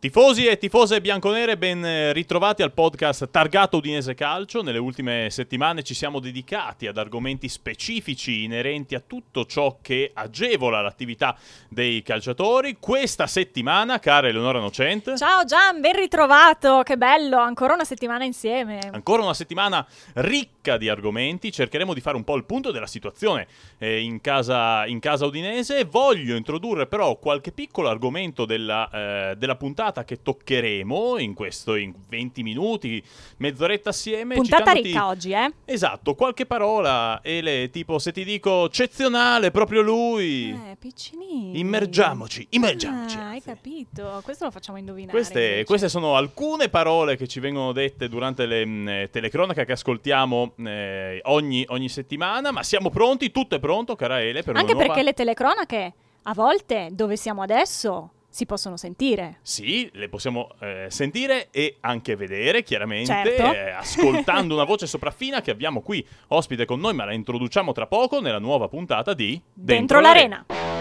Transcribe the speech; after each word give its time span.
Tifosi 0.00 0.46
e 0.46 0.56
tifose 0.56 0.98
bianconere, 1.02 1.58
ben 1.58 2.14
ritrovati 2.14 2.62
al 2.62 2.72
podcast 2.72 3.28
Targato 3.28 3.76
Udinese 3.76 4.14
Calcio. 4.14 4.62
Nelle 4.62 4.78
ultime 4.78 5.28
settimane 5.28 5.82
ci 5.82 5.92
siamo 5.92 6.20
dedicati 6.20 6.86
ad 6.86 6.96
argomenti 6.96 7.50
specifici 7.50 8.44
inerenti 8.44 8.94
a 8.94 9.02
tutto 9.06 9.44
ciò 9.44 9.76
che 9.82 10.10
agevola 10.14 10.80
l'attività 10.80 11.36
dei 11.68 12.02
calciatori. 12.02 12.78
Questa 12.80 13.26
settimana, 13.26 13.98
cara 13.98 14.28
Eleonora 14.28 14.58
Nocente. 14.58 15.18
Ciao 15.18 15.44
Gian, 15.44 15.82
ben 15.82 15.94
ritrovato, 15.94 16.80
che 16.82 16.96
bello, 16.96 17.36
ancora 17.36 17.74
una 17.74 17.84
settimana 17.84 18.24
insieme. 18.24 18.78
Ancora 18.90 19.20
una 19.20 19.34
settimana 19.34 19.86
ricca 20.14 20.78
di 20.78 20.88
argomenti. 20.88 21.52
Cercheremo 21.52 21.92
di 21.92 22.00
fare 22.00 22.16
un 22.16 22.24
po' 22.24 22.36
il 22.36 22.46
punto 22.46 22.70
della 22.70 22.86
situazione 22.86 23.46
eh, 23.76 24.00
in, 24.00 24.22
casa, 24.22 24.86
in, 24.86 24.98
casa, 24.98 25.26
udinese. 25.26 25.84
Voglio 25.84 26.36
introdurre 26.36 26.86
però 26.86 27.18
qualche 27.18 27.52
piccolo 27.52 27.90
argomento 27.90 28.46
della, 28.46 28.88
eh, 28.90 29.36
della 29.36 29.56
puntata 29.56 29.88
puntata 29.90 30.04
che 30.04 30.22
toccheremo 30.22 31.18
in 31.18 31.34
questo 31.34 31.74
in 31.74 31.92
20 32.08 32.42
minuti, 32.42 33.02
mezz'oretta 33.38 33.90
assieme. 33.90 34.36
Puntata 34.36 34.72
ricca 34.72 35.08
oggi, 35.08 35.32
eh? 35.32 35.52
Esatto, 35.64 36.14
qualche 36.14 36.46
parola, 36.46 37.20
Ele, 37.22 37.70
tipo 37.70 37.98
se 37.98 38.12
ti 38.12 38.24
dico 38.24 38.66
eccezionale, 38.66 39.50
proprio 39.50 39.82
lui. 39.82 40.50
Eh, 40.50 40.76
piccinini. 40.78 41.58
Immergiamoci, 41.58 42.46
immergiamoci. 42.50 43.16
Ah, 43.16 43.30
hai 43.30 43.42
capito, 43.42 44.20
questo 44.22 44.44
lo 44.44 44.50
facciamo 44.50 44.78
indovinare. 44.78 45.12
Queste, 45.12 45.64
queste, 45.64 45.88
sono 45.88 46.16
alcune 46.16 46.68
parole 46.68 47.16
che 47.16 47.26
ci 47.26 47.40
vengono 47.40 47.72
dette 47.72 48.08
durante 48.08 48.46
le 48.46 48.64
mh, 48.64 48.70
mm, 48.70 49.04
telecronache 49.10 49.64
che 49.64 49.72
ascoltiamo 49.72 50.54
eh, 50.58 51.20
ogni, 51.24 51.64
ogni, 51.68 51.88
settimana, 51.88 52.50
ma 52.52 52.62
siamo 52.62 52.90
pronti, 52.90 53.30
tutto 53.30 53.56
è 53.56 53.58
pronto, 53.58 53.96
cara 53.96 54.22
Ele, 54.22 54.42
per 54.42 54.56
Anche 54.56 54.76
perché 54.76 55.02
le 55.02 55.12
telecronache, 55.12 55.92
a 56.22 56.34
volte, 56.34 56.88
dove 56.92 57.16
siamo 57.16 57.42
adesso 57.42 58.10
si 58.30 58.46
possono 58.46 58.76
sentire. 58.76 59.38
Sì, 59.42 59.90
le 59.92 60.08
possiamo 60.08 60.48
eh, 60.60 60.86
sentire 60.88 61.48
e 61.50 61.76
anche 61.80 62.16
vedere, 62.16 62.62
chiaramente, 62.62 63.12
certo. 63.12 63.52
eh, 63.52 63.70
ascoltando 63.72 64.54
una 64.54 64.64
voce 64.64 64.86
sopraffina 64.86 65.40
che 65.40 65.50
abbiamo 65.50 65.82
qui 65.82 66.06
ospite 66.28 66.64
con 66.64 66.80
noi, 66.80 66.94
ma 66.94 67.04
la 67.04 67.12
introduciamo 67.12 67.72
tra 67.72 67.86
poco 67.86 68.20
nella 68.20 68.38
nuova 68.38 68.68
puntata 68.68 69.12
di 69.12 69.40
Dentro, 69.52 69.74
Dentro 69.74 70.00
l'arena. 70.00 70.44
l'arena. 70.46 70.79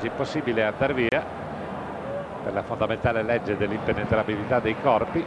Quasi 0.00 0.06
impossibile 0.06 0.64
andare 0.64 0.94
via 0.94 1.24
per 2.42 2.52
la 2.54 2.62
fondamentale 2.62 3.22
legge 3.22 3.56
dell'impenetrabilità 3.56 4.58
dei 4.58 4.74
corpi. 4.80 5.24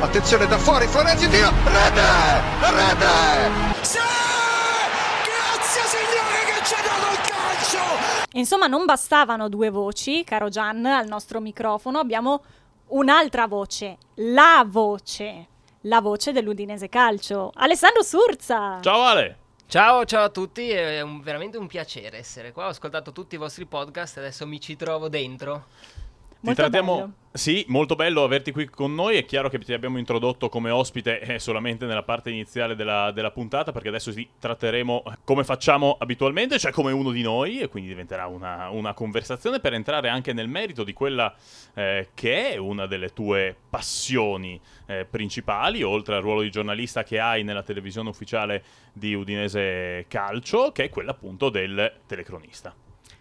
Attenzione 0.00 0.46
da 0.46 0.56
fuori, 0.56 0.86
Florenzi, 0.86 1.28
Dio, 1.28 1.50
rete, 1.64 2.00
rete! 2.60 3.82
Sì! 3.82 3.98
Grazie 5.24 5.82
signore 5.82 6.44
che 6.46 6.64
ci 6.64 6.74
ha 6.74 6.82
dato 6.82 7.12
il 7.12 7.18
calcio! 7.20 7.78
Insomma, 8.32 8.66
non 8.66 8.84
bastavano 8.86 9.48
due 9.48 9.70
voci, 9.70 10.24
caro 10.24 10.48
Gian, 10.48 10.84
al 10.86 11.06
nostro 11.06 11.40
microfono, 11.40 11.98
abbiamo 11.98 12.42
un'altra 12.88 13.46
voce, 13.46 13.98
la 14.16 14.64
voce, 14.66 15.48
la 15.82 16.00
voce 16.00 16.32
dell'Udinese 16.32 16.88
Calcio, 16.88 17.52
Alessandro 17.54 18.02
Surza. 18.02 18.78
Ciao 18.80 19.02
Ale! 19.02 19.44
Ciao, 19.68 20.04
ciao 20.04 20.22
a 20.22 20.28
tutti, 20.28 20.70
è 20.70 21.00
un, 21.00 21.20
veramente 21.20 21.58
un 21.58 21.66
piacere 21.66 22.18
essere 22.18 22.52
qua. 22.52 22.66
Ho 22.66 22.68
ascoltato 22.68 23.10
tutti 23.10 23.34
i 23.34 23.38
vostri 23.38 23.66
podcast 23.66 24.16
e 24.16 24.20
adesso 24.20 24.46
mi 24.46 24.60
ci 24.60 24.76
trovo 24.76 25.08
dentro. 25.08 25.66
Ti 26.50 26.54
trattiamo... 26.54 26.94
Bello. 26.96 27.12
Sì, 27.36 27.66
molto 27.68 27.96
bello 27.96 28.24
averti 28.24 28.50
qui 28.50 28.64
con 28.64 28.94
noi. 28.94 29.18
È 29.18 29.26
chiaro 29.26 29.50
che 29.50 29.58
ti 29.58 29.74
abbiamo 29.74 29.98
introdotto 29.98 30.48
come 30.48 30.70
ospite 30.70 31.20
eh, 31.20 31.38
solamente 31.38 31.84
nella 31.84 32.02
parte 32.02 32.30
iniziale 32.30 32.74
della, 32.74 33.10
della, 33.12 33.30
puntata, 33.30 33.72
perché 33.72 33.88
adesso 33.88 34.10
ti 34.10 34.26
tratteremo 34.38 35.02
come 35.22 35.44
facciamo 35.44 35.98
abitualmente, 36.00 36.58
cioè 36.58 36.72
come 36.72 36.92
uno 36.92 37.10
di 37.10 37.20
noi, 37.20 37.60
e 37.60 37.68
quindi 37.68 37.90
diventerà 37.90 38.26
una, 38.26 38.70
una 38.70 38.94
conversazione 38.94 39.60
per 39.60 39.74
entrare 39.74 40.08
anche 40.08 40.32
nel 40.32 40.48
merito 40.48 40.82
di 40.82 40.94
quella 40.94 41.34
eh, 41.74 42.08
che 42.14 42.52
è 42.52 42.56
una 42.56 42.86
delle 42.86 43.12
tue 43.12 43.54
passioni 43.68 44.58
eh, 44.86 45.04
principali, 45.04 45.82
oltre 45.82 46.14
al 46.14 46.22
ruolo 46.22 46.40
di 46.40 46.50
giornalista 46.50 47.02
che 47.02 47.20
hai 47.20 47.44
nella 47.44 47.62
televisione 47.62 48.08
ufficiale 48.08 48.64
di 48.94 49.14
Udinese 49.14 50.06
Calcio, 50.08 50.72
che 50.72 50.84
è 50.84 50.88
quella 50.88 51.10
appunto 51.10 51.50
del 51.50 52.00
telecronista. 52.06 52.74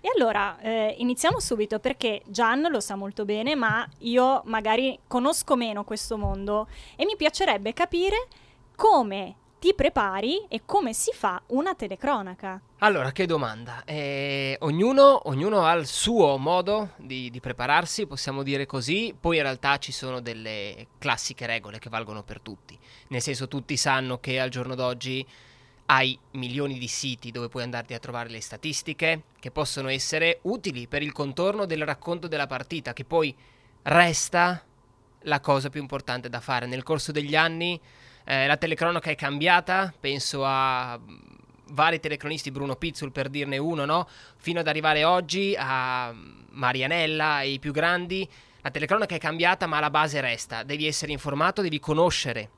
E 0.06 0.12
allora 0.16 0.60
eh, 0.60 0.94
iniziamo 1.00 1.40
subito 1.40 1.80
perché 1.80 2.22
Gian 2.28 2.68
lo 2.70 2.80
sa 2.80 2.94
molto 2.94 3.26
bene, 3.26 3.56
ma 3.56 3.90
io 4.02 4.44
magari 4.46 5.00
conosco 5.08 5.56
meno 5.56 5.84
questo 5.84 6.16
mondo 6.16 6.68
e 6.96 7.06
mi 7.06 7.16
piacerebbe 7.16 7.74
capire 7.74 8.28
come 8.76 9.36
ti 9.58 9.74
prepari 9.74 10.46
e 10.48 10.62
come 10.64 10.94
si 10.94 11.12
fa 11.12 11.42
una 11.48 11.74
telecronaca. 11.74 12.62
Allora, 12.82 13.12
che 13.12 13.26
domanda. 13.26 13.84
Eh, 13.84 14.56
ognuno, 14.60 15.28
ognuno, 15.28 15.66
ha 15.66 15.74
il 15.74 15.88
suo 15.88 16.38
modo 16.38 16.92
di, 16.98 17.32
di, 17.32 17.40
prepararsi, 17.40 18.06
possiamo 18.06 18.44
dire 18.44 18.68
così, 18.68 19.16
poi 19.20 19.38
in 19.38 19.42
realtà 19.42 19.80
ci 19.80 19.92
sono 19.92 20.20
delle 20.20 20.90
classiche 21.00 21.48
regole 21.48 21.80
che 21.80 21.90
valgono 21.90 22.22
per 22.22 22.42
tutti. 22.42 22.78
Nel 23.08 23.22
senso, 23.22 23.48
tutti 23.48 23.76
sanno 23.76 24.20
che 24.20 24.40
al 24.40 24.50
giorno 24.50 24.76
d'oggi 24.76 25.26
hai 25.88 26.18
milioni 26.32 26.78
di 26.78 26.88
siti 26.88 27.32
dove 27.32 27.50
puoi 27.50 27.64
andarti 27.64 27.94
a 27.94 28.00
trovare 28.00 28.30
le 28.30 28.42
statistiche 28.42 29.24
che 29.40 29.52
possono 29.52 29.90
essere 29.90 30.40
utili 30.44 30.88
per 30.88 31.04
il 31.04 31.12
contorno 31.12 31.66
del 31.66 31.86
racconto 31.86 32.28
della 32.28 32.48
partita, 32.48 32.94
che 32.94 33.06
poi 33.06 33.36
resta 33.84 34.64
la 35.22 35.40
cosa 35.40 35.70
più 35.70 35.82
importante 35.82 36.30
da 36.30 36.40
fare. 36.40 36.66
Nel 36.66 36.84
corso 36.84 37.12
degli 37.12 37.36
anni 37.36 37.80
eh, 38.24 38.48
la 38.48 38.58
telecronaca 38.58 39.12
è 39.12 39.16
cambiata, 39.16 39.94
penso 40.00 40.44
a 40.44 41.00
vari 41.70 42.00
telecronisti, 42.00 42.52
Bruno 42.52 42.76
Pizzul 42.76 43.12
per 43.12 43.30
dirne 43.30 43.58
uno, 43.58 43.86
no? 43.86 44.08
fino 44.38 44.60
ad 44.60 44.68
arrivare 44.68 45.04
oggi 45.04 45.56
a 45.58 46.14
Marianella 46.52 47.42
e 47.42 47.52
i 47.52 47.60
più 47.60 47.72
grandi. 47.72 48.28
La 48.62 48.72
telecronaca 48.72 49.14
è 49.14 49.20
cambiata, 49.20 49.68
ma 49.68 49.80
la 49.80 49.92
base 49.92 50.22
resta. 50.22 50.64
Devi 50.64 50.88
essere 50.88 51.12
informato, 51.12 51.62
devi 51.62 51.80
conoscere 51.80 52.50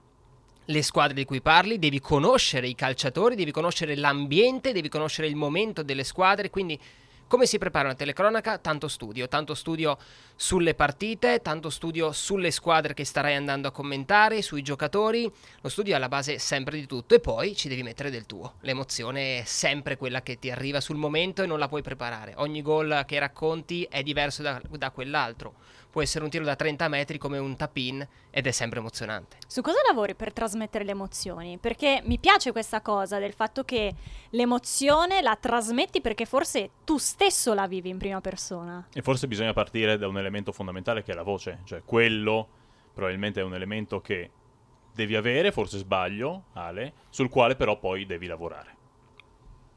le 0.69 0.81
squadre 0.81 1.13
di 1.13 1.25
cui 1.25 1.41
parli, 1.41 1.79
devi 1.79 1.99
conoscere 1.99 2.67
i 2.67 2.75
calciatori, 2.75 3.35
devi 3.35 3.51
conoscere 3.51 3.95
l'ambiente, 3.95 4.73
devi 4.73 4.89
conoscere 4.89 5.27
il 5.27 5.35
momento 5.35 5.83
delle 5.83 6.03
squadre, 6.03 6.49
quindi 6.49 6.79
come 7.27 7.45
si 7.45 7.57
prepara 7.57 7.89
una 7.89 7.95
telecronaca? 7.95 8.57
Tanto 8.57 8.87
studio, 8.87 9.27
tanto 9.27 9.53
studio 9.53 9.97
sulle 10.37 10.75
partite, 10.75 11.41
tanto 11.41 11.69
studio 11.69 12.13
sulle 12.13 12.51
squadre 12.51 12.93
che 12.93 13.03
starai 13.03 13.35
andando 13.35 13.67
a 13.67 13.71
commentare, 13.71 14.41
sui 14.41 14.61
giocatori. 14.61 15.29
Lo 15.59 15.67
studio 15.67 15.91
è 15.91 15.97
alla 15.97 16.07
base 16.07 16.39
sempre 16.39 16.79
di 16.79 16.85
tutto 16.85 17.15
e 17.15 17.19
poi 17.19 17.53
ci 17.53 17.67
devi 17.67 17.83
mettere 17.83 18.09
del 18.09 18.25
tuo. 18.25 18.53
L'emozione 18.61 19.39
è 19.39 19.43
sempre 19.43 19.97
quella 19.97 20.21
che 20.21 20.39
ti 20.39 20.49
arriva 20.49 20.79
sul 20.79 20.95
momento 20.95 21.43
e 21.43 21.47
non 21.47 21.59
la 21.59 21.67
puoi 21.67 21.81
preparare. 21.81 22.33
Ogni 22.37 22.61
gol 22.61 23.03
che 23.05 23.19
racconti 23.19 23.85
è 23.89 24.03
diverso 24.03 24.41
da, 24.41 24.61
da 24.69 24.91
quell'altro 24.91 25.55
può 25.97 26.05
essere 26.05 26.25
un 26.25 26.29
tiro 26.29 26.43
da 26.43 26.55
30 26.55 26.89
metri 26.89 27.17
come 27.17 27.39
un 27.39 27.55
tap-in 27.55 28.07
ed 28.29 28.45
è 28.45 28.51
sempre 28.51 28.77
emozionante. 28.77 29.37
Su 29.47 29.61
cosa 29.61 29.79
lavori 29.87 30.13
per 30.13 30.31
trasmettere 30.31 30.83
le 30.83 30.91
emozioni? 30.91 31.57
Perché 31.57 32.03
mi 32.05 32.19
piace 32.19 32.51
questa 32.51 32.81
cosa 32.81 33.17
del 33.17 33.33
fatto 33.33 33.63
che 33.63 33.95
l'emozione 34.29 35.23
la 35.23 35.35
trasmetti 35.35 35.99
perché 35.99 36.25
forse 36.25 36.69
tu 36.83 36.99
stesso 36.99 37.55
la 37.55 37.65
vivi 37.65 37.89
in 37.89 37.97
prima 37.97 38.21
persona. 38.21 38.87
E 38.93 39.01
forse 39.01 39.27
bisogna 39.27 39.53
partire 39.53 39.97
da 39.97 40.07
un 40.07 40.19
elemento 40.19 40.51
fondamentale 40.51 41.01
che 41.01 41.13
è 41.13 41.15
la 41.15 41.23
voce, 41.23 41.61
cioè 41.63 41.81
quello 41.83 42.47
probabilmente 42.93 43.39
è 43.39 43.43
un 43.43 43.55
elemento 43.55 43.99
che 43.99 44.29
devi 44.93 45.15
avere, 45.15 45.51
forse 45.51 45.79
sbaglio, 45.79 46.43
Ale, 46.53 46.93
sul 47.09 47.27
quale 47.27 47.55
però 47.55 47.79
poi 47.79 48.05
devi 48.05 48.27
lavorare. 48.27 48.76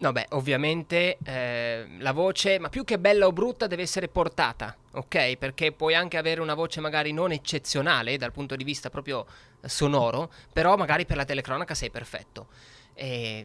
No, 0.00 0.12
beh, 0.12 0.28
ovviamente 0.30 1.18
eh, 1.22 1.86
la 1.98 2.12
voce, 2.12 2.58
ma 2.58 2.70
più 2.70 2.84
che 2.84 2.98
bella 2.98 3.26
o 3.26 3.32
brutta, 3.32 3.66
deve 3.66 3.82
essere 3.82 4.08
portata, 4.08 4.74
ok? 4.92 5.36
Perché 5.36 5.72
puoi 5.72 5.94
anche 5.94 6.16
avere 6.16 6.40
una 6.40 6.54
voce 6.54 6.80
magari 6.80 7.12
non 7.12 7.32
eccezionale 7.32 8.16
dal 8.16 8.32
punto 8.32 8.56
di 8.56 8.64
vista 8.64 8.88
proprio 8.88 9.26
sonoro, 9.62 10.32
però 10.54 10.76
magari 10.76 11.04
per 11.04 11.18
la 11.18 11.26
telecronaca 11.26 11.74
sei 11.74 11.90
perfetto. 11.90 12.46
E 12.94 13.44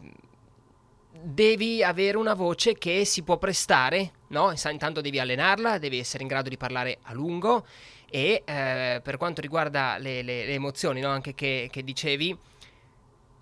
devi 1.11 1.83
avere 1.83 2.15
una 2.15 2.33
voce 2.33 2.77
che 2.77 3.03
si 3.03 3.23
può 3.23 3.37
prestare, 3.37 4.11
no? 4.27 4.53
Intanto 4.71 5.01
devi 5.01 5.19
allenarla, 5.19 5.77
devi 5.77 5.99
essere 5.99 6.23
in 6.23 6.29
grado 6.29 6.47
di 6.47 6.55
parlare 6.55 6.99
a 7.01 7.13
lungo 7.13 7.65
e 8.09 8.43
eh, 8.45 9.01
per 9.03 9.17
quanto 9.17 9.41
riguarda 9.41 9.97
le, 9.97 10.21
le, 10.21 10.45
le 10.45 10.53
emozioni, 10.53 11.01
no? 11.01 11.09
Anche 11.09 11.35
che, 11.35 11.67
che 11.69 11.83
dicevi 11.83 12.37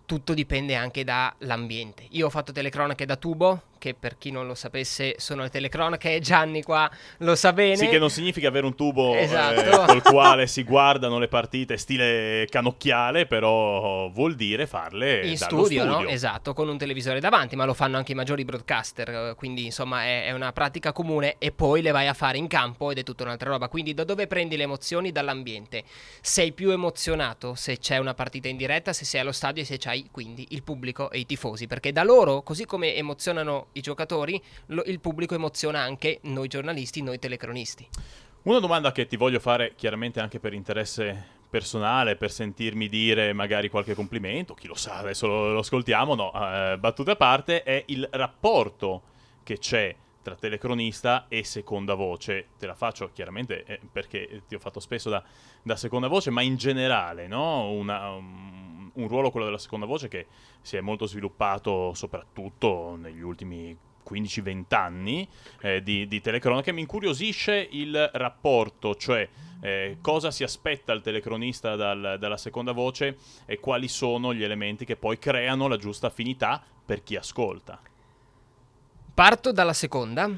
tutto 0.05 0.33
dipende 0.33 0.75
anche 0.75 1.03
dall'ambiente. 1.03 2.07
Io 2.11 2.27
ho 2.27 2.29
fatto 2.29 2.51
telecronache 2.51 3.05
da 3.05 3.15
tubo, 3.15 3.61
che 3.83 3.93
per 3.93 4.17
chi 4.17 4.31
non 4.31 4.47
lo 4.47 4.55
sapesse 4.55 5.15
sono 5.17 5.41
le 5.41 5.49
telecronache, 5.49 6.21
Gianni 6.21 6.63
qua 6.63 6.89
lo 7.17 7.35
sa 7.35 7.51
bene. 7.51 7.75
Sì, 7.75 7.89
che 7.89 7.99
non 7.99 8.09
significa 8.09 8.47
avere 8.47 8.65
un 8.65 8.75
tubo 8.75 9.13
esatto. 9.13 9.59
eh, 9.59 9.85
col 9.87 10.01
quale 10.01 10.47
si 10.47 10.63
guardano 10.63 11.19
le 11.19 11.27
partite 11.27 11.75
stile 11.75 12.47
canocchiale, 12.49 13.25
però 13.25 14.07
vuol 14.07 14.35
dire 14.35 14.67
farle 14.67 15.27
in 15.27 15.35
studio, 15.35 15.65
studio, 15.65 15.83
no? 15.83 16.07
Esatto, 16.07 16.53
con 16.53 16.69
un 16.69 16.77
televisore 16.77 17.19
davanti, 17.19 17.57
ma 17.57 17.65
lo 17.65 17.73
fanno 17.73 17.97
anche 17.97 18.13
i 18.13 18.15
maggiori 18.15 18.45
broadcaster, 18.45 19.09
eh, 19.09 19.35
quindi 19.35 19.65
insomma 19.65 20.03
è, 20.05 20.27
è 20.27 20.31
una 20.31 20.53
pratica 20.53 20.93
comune 20.93 21.35
e 21.37 21.51
poi 21.51 21.81
le 21.81 21.91
vai 21.91 22.07
a 22.07 22.13
fare 22.13 22.37
in 22.37 22.47
campo 22.47 22.89
ed 22.89 22.99
è 22.99 23.03
tutta 23.03 23.23
un'altra 23.23 23.49
roba. 23.49 23.67
Quindi 23.67 23.93
da 23.93 24.05
dove 24.05 24.27
prendi 24.27 24.55
le 24.55 24.63
emozioni? 24.63 25.11
Dall'ambiente. 25.11 25.83
Sei 26.21 26.53
più 26.53 26.69
emozionato 26.71 27.53
se 27.55 27.79
c'è 27.79 27.97
una 27.97 28.13
partita 28.13 28.47
in 28.47 28.55
diretta, 28.55 28.93
se 28.93 29.03
sei 29.03 29.19
allo 29.19 29.33
stadio 29.33 29.63
e 29.63 29.65
se 29.65 29.77
c'hai 29.77 30.07
quindi 30.09 30.47
il 30.51 30.63
pubblico 30.63 31.11
e 31.11 31.19
i 31.19 31.25
tifosi, 31.25 31.67
perché 31.67 31.91
da 31.91 32.03
loro, 32.03 32.43
così 32.43 32.63
come 32.65 32.95
emozionano 32.95 33.71
i 33.73 33.81
giocatori, 33.81 34.41
lo, 34.67 34.83
il 34.85 34.99
pubblico 34.99 35.35
emoziona 35.35 35.81
anche 35.81 36.19
noi 36.23 36.47
giornalisti, 36.47 37.01
noi 37.01 37.19
telecronisti. 37.19 37.87
Una 38.43 38.59
domanda 38.59 38.91
che 38.91 39.07
ti 39.07 39.15
voglio 39.15 39.39
fare 39.39 39.73
chiaramente 39.75 40.19
anche 40.19 40.39
per 40.39 40.53
interesse 40.53 41.41
personale, 41.49 42.15
per 42.15 42.31
sentirmi 42.31 42.89
dire 42.89 43.31
magari 43.31 43.69
qualche 43.69 43.93
complimento, 43.93 44.53
chi 44.55 44.67
lo 44.67 44.73
sa, 44.73 44.97
adesso 44.97 45.27
lo, 45.27 45.53
lo 45.53 45.59
ascoltiamo, 45.59 46.15
no, 46.15 46.31
eh, 46.33 46.77
battute 46.79 47.11
a 47.11 47.15
parte, 47.15 47.61
è 47.63 47.83
il 47.87 48.07
rapporto 48.11 49.03
che 49.43 49.59
c'è 49.59 49.95
tra 50.23 50.35
telecronista 50.35 51.25
e 51.27 51.43
seconda 51.43 51.93
voce. 51.93 52.47
Te 52.57 52.65
la 52.65 52.73
faccio 52.73 53.11
chiaramente 53.13 53.65
eh, 53.65 53.79
perché 53.91 54.41
ti 54.47 54.55
ho 54.55 54.59
fatto 54.59 54.79
spesso 54.79 55.11
da, 55.11 55.21
da, 55.61 55.75
seconda 55.75 56.07
voce, 56.07 56.31
ma 56.31 56.41
in 56.41 56.55
generale, 56.55 57.27
no? 57.27 57.69
Una, 57.69 58.09
um, 58.09 58.72
un 58.93 59.07
ruolo, 59.07 59.31
quello 59.31 59.45
della 59.45 59.57
seconda 59.57 59.85
voce, 59.85 60.07
che 60.07 60.27
si 60.61 60.77
è 60.77 60.81
molto 60.81 61.05
sviluppato 61.05 61.93
soprattutto 61.93 62.95
negli 62.95 63.21
ultimi 63.21 63.77
15-20 64.07 64.75
anni 64.75 65.27
eh, 65.61 65.81
di, 65.81 66.07
di 66.07 66.21
telecronaca. 66.21 66.71
Mi 66.71 66.81
incuriosisce 66.81 67.67
il 67.71 68.09
rapporto, 68.13 68.95
cioè 68.95 69.27
eh, 69.61 69.97
cosa 70.01 70.29
si 70.29 70.43
aspetta 70.43 70.93
il 70.93 71.01
telecronista 71.01 71.75
dal, 71.75 72.17
dalla 72.19 72.37
seconda 72.37 72.73
voce 72.73 73.17
e 73.45 73.59
quali 73.59 73.87
sono 73.87 74.33
gli 74.33 74.43
elementi 74.43 74.85
che 74.85 74.97
poi 74.97 75.17
creano 75.17 75.67
la 75.67 75.77
giusta 75.77 76.07
affinità 76.07 76.61
per 76.85 77.03
chi 77.03 77.15
ascolta. 77.15 77.81
Parto 79.13 79.51
dalla 79.51 79.73
seconda. 79.73 80.29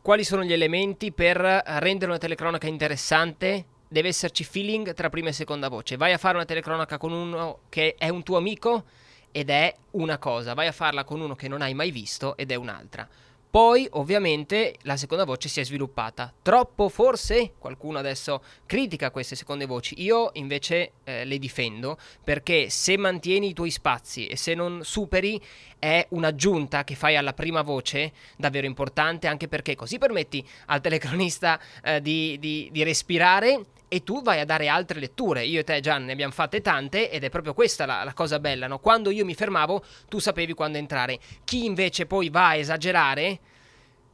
Quali 0.00 0.24
sono 0.24 0.42
gli 0.42 0.52
elementi 0.52 1.12
per 1.12 1.36
rendere 1.36 2.06
una 2.06 2.18
telecronaca 2.18 2.66
interessante? 2.66 3.64
Deve 3.88 4.08
esserci 4.08 4.44
feeling 4.44 4.92
tra 4.92 5.08
prima 5.08 5.30
e 5.30 5.32
seconda 5.32 5.68
voce. 5.68 5.96
Vai 5.96 6.12
a 6.12 6.18
fare 6.18 6.36
una 6.36 6.44
telecronaca 6.44 6.98
con 6.98 7.12
uno 7.12 7.60
che 7.68 7.94
è 7.96 8.08
un 8.10 8.22
tuo 8.22 8.36
amico 8.36 8.84
ed 9.32 9.50
è 9.50 9.74
una 9.92 10.18
cosa, 10.18 10.54
vai 10.54 10.66
a 10.66 10.72
farla 10.72 11.04
con 11.04 11.20
uno 11.20 11.34
che 11.34 11.48
non 11.48 11.62
hai 11.62 11.74
mai 11.74 11.90
visto 11.90 12.36
ed 12.36 12.50
è 12.50 12.54
un'altra. 12.54 13.08
Poi, 13.50 13.88
ovviamente, 13.92 14.76
la 14.82 14.98
seconda 14.98 15.24
voce 15.24 15.48
si 15.48 15.58
è 15.58 15.64
sviluppata. 15.64 16.34
Troppo, 16.42 16.90
forse? 16.90 17.54
Qualcuno 17.58 17.96
adesso 17.96 18.42
critica 18.66 19.10
queste 19.10 19.36
seconde 19.36 19.64
voci. 19.64 20.02
Io 20.02 20.30
invece 20.34 20.92
eh, 21.04 21.24
le 21.24 21.38
difendo 21.38 21.96
perché 22.22 22.68
se 22.68 22.98
mantieni 22.98 23.48
i 23.48 23.52
tuoi 23.54 23.70
spazi 23.70 24.26
e 24.26 24.36
se 24.36 24.52
non 24.52 24.84
superi 24.84 25.40
è 25.78 26.06
un'aggiunta 26.10 26.84
che 26.84 26.94
fai 26.94 27.16
alla 27.16 27.32
prima 27.32 27.62
voce 27.62 28.12
davvero 28.36 28.66
importante 28.66 29.28
anche 29.28 29.48
perché 29.48 29.74
così 29.74 29.96
permetti 29.96 30.46
al 30.66 30.82
telecronista 30.82 31.58
eh, 31.82 32.02
di, 32.02 32.36
di, 32.38 32.68
di 32.70 32.82
respirare 32.82 33.64
e 33.88 34.04
tu 34.04 34.22
vai 34.22 34.40
a 34.40 34.44
dare 34.44 34.68
altre 34.68 35.00
letture. 35.00 35.44
Io 35.44 35.60
e 35.60 35.64
te, 35.64 35.80
Gian, 35.80 36.04
ne 36.04 36.12
abbiamo 36.12 36.32
fatte 36.32 36.60
tante 36.60 37.10
ed 37.10 37.24
è 37.24 37.30
proprio 37.30 37.54
questa 37.54 37.86
la, 37.86 38.04
la, 38.04 38.12
cosa 38.12 38.38
bella, 38.38 38.66
no? 38.66 38.78
Quando 38.78 39.10
io 39.10 39.24
mi 39.24 39.34
fermavo, 39.34 39.82
tu 40.08 40.18
sapevi 40.18 40.52
quando 40.52 40.78
entrare. 40.78 41.18
Chi 41.44 41.64
invece 41.64 42.06
poi 42.06 42.28
va 42.28 42.48
a 42.48 42.54
esagerare, 42.56 43.38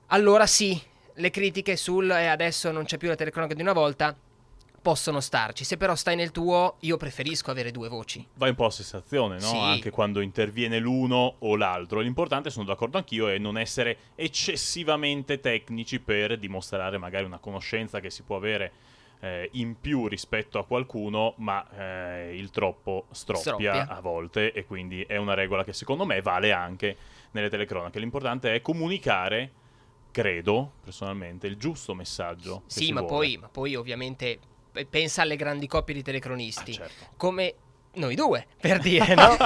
allora 0.09 0.47
sì, 0.47 0.81
le 1.15 1.31
critiche 1.31 1.77
sul 1.77 2.11
e 2.11 2.23
eh, 2.23 2.27
adesso 2.27 2.71
non 2.71 2.85
c'è 2.85 2.99
più 2.99 3.09
la 3.09 3.17
telecronaca 3.17 3.55
di 3.55 3.63
una 3.63 3.73
volta 3.73 4.17
possono 4.85 5.21
starci. 5.21 5.65
Se 5.65 5.79
però 5.79 5.95
stai 5.95 6.15
nel 6.15 6.31
tuo, 6.31 6.77
io 6.81 6.99
preferisco 6.99 7.51
avere 7.51 7.71
due 7.71 7.89
voci. 7.89 8.25
Vai 8.35 8.51
un 8.51 8.55
po' 8.55 8.67
a 8.67 8.71
sensazione, 8.71 9.37
no? 9.37 9.47
Sì. 9.47 9.57
Anche 9.57 9.89
quando 9.89 10.21
interviene 10.21 10.79
l'uno 10.79 11.37
o 11.39 11.57
l'altro. 11.57 12.01
L'importante, 12.01 12.51
sono 12.51 12.67
d'accordo 12.67 12.99
anch'io, 12.99 13.29
è 13.29 13.39
non 13.39 13.57
essere 13.57 13.97
eccessivamente 14.15 15.41
tecnici 15.41 16.01
per 16.01 16.39
dimostrare 16.39 16.99
magari 16.99 17.25
una 17.25 17.39
conoscenza 17.39 18.01
che 18.01 18.11
si 18.11 18.23
può 18.25 18.37
avere 18.37 18.73
eh, 19.21 19.49
in 19.53 19.81
più 19.81 20.07
rispetto 20.09 20.59
a 20.59 20.65
qualcuno, 20.67 21.35
ma 21.39 21.67
eh, 21.71 22.37
il 22.37 22.51
troppo 22.51 23.07
stroppia, 23.11 23.41
Stroppia. 23.75 23.89
a 23.89 24.01
volte 24.01 24.53
e 24.53 24.65
quindi 24.65 25.03
è 25.03 25.17
una 25.17 25.35
regola 25.35 25.65
che 25.65 25.73
secondo 25.73 26.05
me 26.05 26.21
vale 26.21 26.53
anche 26.53 26.97
nelle 27.33 27.49
telecronache. 27.49 27.99
L'importante 27.99 28.55
è 28.55 28.61
comunicare, 28.61 29.51
credo, 30.11 30.73
personalmente, 30.83 31.47
il 31.47 31.57
giusto 31.57 31.95
messaggio. 31.95 32.63
Sì, 32.67 32.93
ma 32.93 33.05
poi, 33.05 33.37
ma 33.37 33.49
poi 33.49 33.75
ovviamente 33.75 34.39
eh, 34.73 34.85
pensa 34.87 35.23
alle 35.23 35.37
grandi 35.37 35.67
coppie 35.67 35.95
di 35.95 36.03
telecronisti. 36.03 36.73
Ah, 36.73 36.75
certo. 36.75 37.05
Come 37.17 37.55
noi 37.95 38.15
due, 38.15 38.47
per 38.61 38.79
dire, 38.83 39.15
no? 39.15 39.37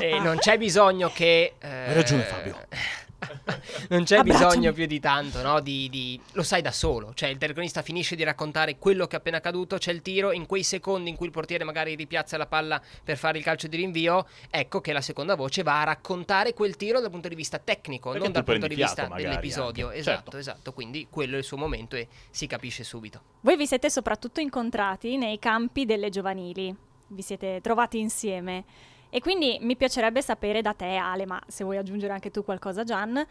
E 0.00 0.18
non 0.20 0.38
c'è 0.38 0.56
bisogno 0.58 1.08
che... 1.10 1.54
eh, 1.58 1.68
Hai 1.68 1.94
ragione, 1.94 2.22
Fabio. 2.22 2.56
non 3.90 4.04
c'è 4.04 4.18
Abbracciami. 4.18 4.22
bisogno 4.46 4.72
più 4.72 4.86
di 4.86 4.98
tanto, 5.00 5.42
no? 5.42 5.60
Di, 5.60 5.88
di- 5.90 6.20
Lo 6.32 6.42
sai 6.42 6.62
da 6.62 6.72
solo. 6.72 7.12
Cioè, 7.14 7.28
il 7.28 7.38
telecronista 7.38 7.82
finisce 7.82 8.16
di 8.16 8.22
raccontare 8.24 8.78
quello 8.78 9.06
che 9.06 9.16
è 9.16 9.18
appena 9.18 9.36
accaduto, 9.38 9.76
c'è 9.78 9.92
il 9.92 10.02
tiro, 10.02 10.32
in 10.32 10.46
quei 10.46 10.62
secondi 10.62 11.10
in 11.10 11.16
cui 11.16 11.26
il 11.26 11.32
portiere 11.32 11.64
magari 11.64 11.94
ripiazza 11.94 12.36
la 12.36 12.46
palla 12.46 12.80
per 13.04 13.16
fare 13.16 13.38
il 13.38 13.44
calcio 13.44 13.66
di 13.68 13.76
rinvio, 13.76 14.26
ecco 14.50 14.80
che 14.80 14.92
la 14.92 15.00
seconda 15.00 15.34
voce 15.34 15.62
va 15.62 15.80
a 15.80 15.84
raccontare 15.84 16.54
quel 16.54 16.76
tiro 16.76 17.00
dal 17.00 17.10
punto 17.10 17.28
di 17.28 17.34
vista 17.34 17.58
tecnico, 17.58 18.10
Perché 18.10 18.24
non 18.24 18.32
dal 18.32 18.44
punto 18.44 18.66
di 18.66 18.74
vista 18.74 19.06
dell'episodio. 19.14 19.86
anche. 19.88 19.98
Esatto, 19.98 20.20
Certo. 20.22 20.36
esatto. 20.38 20.72
Quindi 20.72 21.06
quello 21.10 21.34
è 21.36 21.38
il 21.38 21.44
suo 21.44 21.56
momento 21.56 21.96
e 21.96 22.08
si 22.30 22.46
capisce 22.46 22.84
subito. 22.84 23.20
Voi 23.40 23.56
vi 23.56 23.66
siete 23.66 23.90
soprattutto 23.90 24.40
incontrati 24.40 25.16
nei 25.16 25.38
campi 25.38 25.84
delle 25.84 26.08
giovanili, 26.10 26.74
vi 27.08 27.22
siete 27.22 27.60
trovati 27.62 27.98
insieme 27.98 28.64
e 29.10 29.20
quindi 29.20 29.58
mi 29.60 29.76
piacerebbe 29.76 30.22
sapere 30.22 30.62
da 30.62 30.72
te 30.72 30.94
Ale, 30.94 31.26
ma 31.26 31.40
se 31.46 31.64
vuoi 31.64 31.76
aggiungere 31.76 32.12
anche 32.12 32.30
tu 32.30 32.44
qualcosa 32.44 32.84
Gian, 32.84 33.26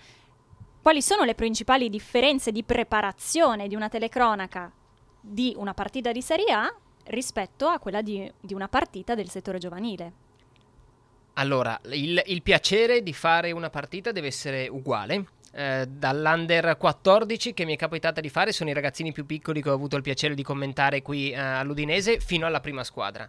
quali 0.82 1.02
sono 1.02 1.24
le 1.24 1.36
principali 1.36 1.90
differenze 1.90 2.52
di 2.52 2.64
preparazione 2.64 3.68
di 3.68 3.76
una 3.76 3.90
telecronaca 3.90 4.72
di 5.22 5.54
una 5.58 5.74
partita 5.74 6.12
di 6.12 6.22
Serie 6.22 6.52
A 6.52 6.74
rispetto 7.06 7.68
a 7.68 7.80
quella 7.80 8.02
di, 8.02 8.32
di 8.40 8.54
una 8.54 8.68
partita 8.68 9.16
del 9.16 9.30
settore 9.30 9.58
giovanile? 9.58 10.28
Allora, 11.34 11.80
il, 11.92 12.22
il 12.26 12.42
piacere 12.42 13.02
di 13.02 13.14
fare 13.14 13.52
una 13.52 13.70
partita 13.70 14.12
deve 14.12 14.28
essere 14.28 14.68
uguale. 14.68 15.26
Eh, 15.52 15.88
dall'under 15.88 16.78
14 16.78 17.54
che 17.54 17.66
mi 17.66 17.74
è 17.74 17.78
capitata 17.78 18.22
di 18.22 18.30
fare 18.30 18.52
sono 18.52 18.70
i 18.70 18.74
ragazzini 18.74 19.12
più 19.12 19.26
piccoli 19.26 19.64
che 19.64 19.70
ho 19.70 19.74
avuto 19.74 19.96
il 19.96 20.04
piacere 20.04 20.36
di 20.36 20.44
commentare 20.44 21.02
qui 21.02 21.32
eh, 21.32 21.40
all'Udinese 21.40 22.20
fino 22.20 22.46
alla 22.46 22.60
prima 22.60 22.84
squadra. 22.84 23.28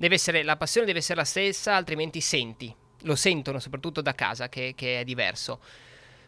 Deve 0.00 0.14
essere, 0.14 0.44
la 0.44 0.56
passione 0.56 0.86
deve 0.86 1.00
essere 1.00 1.18
la 1.18 1.24
stessa, 1.24 1.74
altrimenti 1.74 2.20
senti, 2.20 2.72
lo 3.02 3.16
sentono 3.16 3.58
soprattutto 3.58 4.00
da 4.00 4.14
casa 4.14 4.48
che, 4.48 4.72
che 4.76 5.00
è 5.00 5.04
diverso. 5.04 5.58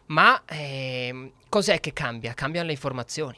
Ma 0.07 0.43
ehm, 0.45 1.31
cos'è 1.47 1.79
che 1.79 1.93
cambia? 1.93 2.33
Cambiano 2.33 2.67
le 2.67 2.73
informazioni. 2.73 3.37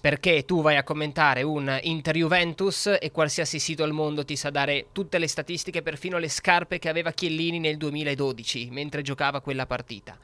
Perché 0.00 0.44
tu 0.44 0.62
vai 0.62 0.76
a 0.76 0.84
commentare 0.84 1.42
un 1.42 1.80
Inter 1.82 2.14
Juventus 2.14 2.96
e 3.00 3.10
qualsiasi 3.10 3.58
sito 3.58 3.82
al 3.82 3.90
mondo 3.90 4.24
ti 4.24 4.36
sa 4.36 4.50
dare 4.50 4.86
tutte 4.92 5.18
le 5.18 5.26
statistiche, 5.26 5.82
perfino 5.82 6.18
le 6.18 6.28
scarpe 6.28 6.78
che 6.78 6.88
aveva 6.88 7.10
Chiellini 7.10 7.58
nel 7.58 7.76
2012 7.76 8.68
mentre 8.70 9.02
giocava 9.02 9.40
quella 9.40 9.66
partita. 9.66 10.16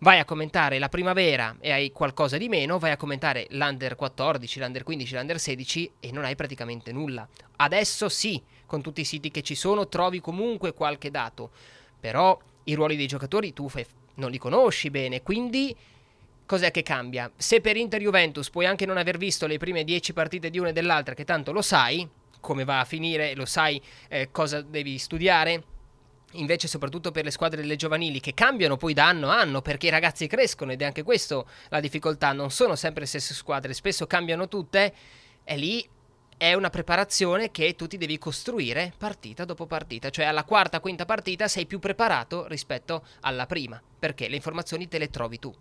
Vai 0.00 0.18
a 0.18 0.24
commentare 0.24 0.80
la 0.80 0.88
primavera 0.88 1.56
e 1.60 1.70
hai 1.70 1.92
qualcosa 1.92 2.36
di 2.36 2.48
meno, 2.48 2.78
vai 2.78 2.90
a 2.90 2.96
commentare 2.96 3.46
l'Under 3.50 3.94
14, 3.94 4.58
l'Under 4.58 4.82
15, 4.82 5.14
l'Under 5.14 5.38
16 5.38 5.90
e 6.00 6.10
non 6.10 6.24
hai 6.24 6.34
praticamente 6.34 6.90
nulla. 6.90 7.28
Adesso 7.56 8.08
sì, 8.08 8.42
con 8.68 8.82
tutti 8.82 9.00
i 9.00 9.04
siti 9.04 9.30
che 9.30 9.42
ci 9.42 9.54
sono 9.54 9.88
trovi 9.88 10.20
comunque 10.20 10.74
qualche 10.74 11.10
dato, 11.10 11.50
però 11.98 12.38
i 12.64 12.74
ruoli 12.74 12.96
dei 12.96 13.06
giocatori 13.06 13.54
tu 13.54 13.68
fai- 13.68 13.86
non 14.16 14.30
li 14.30 14.38
conosci 14.38 14.90
bene, 14.90 15.22
quindi 15.22 15.74
cos'è 16.44 16.70
che 16.70 16.82
cambia? 16.82 17.30
Se 17.34 17.60
per 17.62 17.76
Inter 17.76 18.00
Juventus 18.00 18.50
puoi 18.50 18.66
anche 18.66 18.84
non 18.84 18.98
aver 18.98 19.16
visto 19.16 19.46
le 19.46 19.56
prime 19.56 19.84
10 19.84 20.12
partite 20.12 20.50
di 20.50 20.58
una 20.58 20.68
e 20.68 20.72
dell'altra, 20.72 21.14
che 21.14 21.24
tanto 21.24 21.50
lo 21.50 21.62
sai, 21.62 22.06
come 22.40 22.64
va 22.64 22.80
a 22.80 22.84
finire, 22.84 23.34
lo 23.34 23.46
sai 23.46 23.80
eh, 24.08 24.28
cosa 24.30 24.60
devi 24.60 24.98
studiare. 24.98 25.64
Invece, 26.32 26.68
soprattutto 26.68 27.10
per 27.10 27.24
le 27.24 27.30
squadre 27.30 27.62
delle 27.62 27.76
giovanili 27.76 28.20
che 28.20 28.34
cambiano 28.34 28.76
poi 28.76 28.92
da 28.92 29.08
anno 29.08 29.30
a 29.30 29.40
anno 29.40 29.62
perché 29.62 29.86
i 29.86 29.90
ragazzi 29.90 30.26
crescono 30.26 30.72
ed 30.72 30.82
è 30.82 30.84
anche 30.84 31.02
questo 31.02 31.48
la 31.70 31.80
difficoltà. 31.80 32.32
Non 32.32 32.50
sono 32.50 32.76
sempre 32.76 33.00
le 33.00 33.06
stesse 33.06 33.32
squadre, 33.32 33.72
spesso 33.72 34.06
cambiano 34.06 34.46
tutte. 34.46 34.92
E 35.42 35.56
lì 35.56 35.88
è 36.38 36.54
una 36.54 36.70
preparazione 36.70 37.50
che 37.50 37.74
tu 37.74 37.88
ti 37.88 37.98
devi 37.98 38.16
costruire 38.16 38.94
partita 38.96 39.44
dopo 39.44 39.66
partita. 39.66 40.08
Cioè, 40.08 40.24
alla 40.24 40.44
quarta, 40.44 40.80
quinta 40.80 41.04
partita 41.04 41.48
sei 41.48 41.66
più 41.66 41.80
preparato 41.80 42.46
rispetto 42.46 43.04
alla 43.20 43.44
prima 43.46 43.82
perché 43.98 44.28
le 44.28 44.36
informazioni 44.36 44.88
te 44.88 44.98
le 44.98 45.10
trovi 45.10 45.38
tu. 45.38 45.52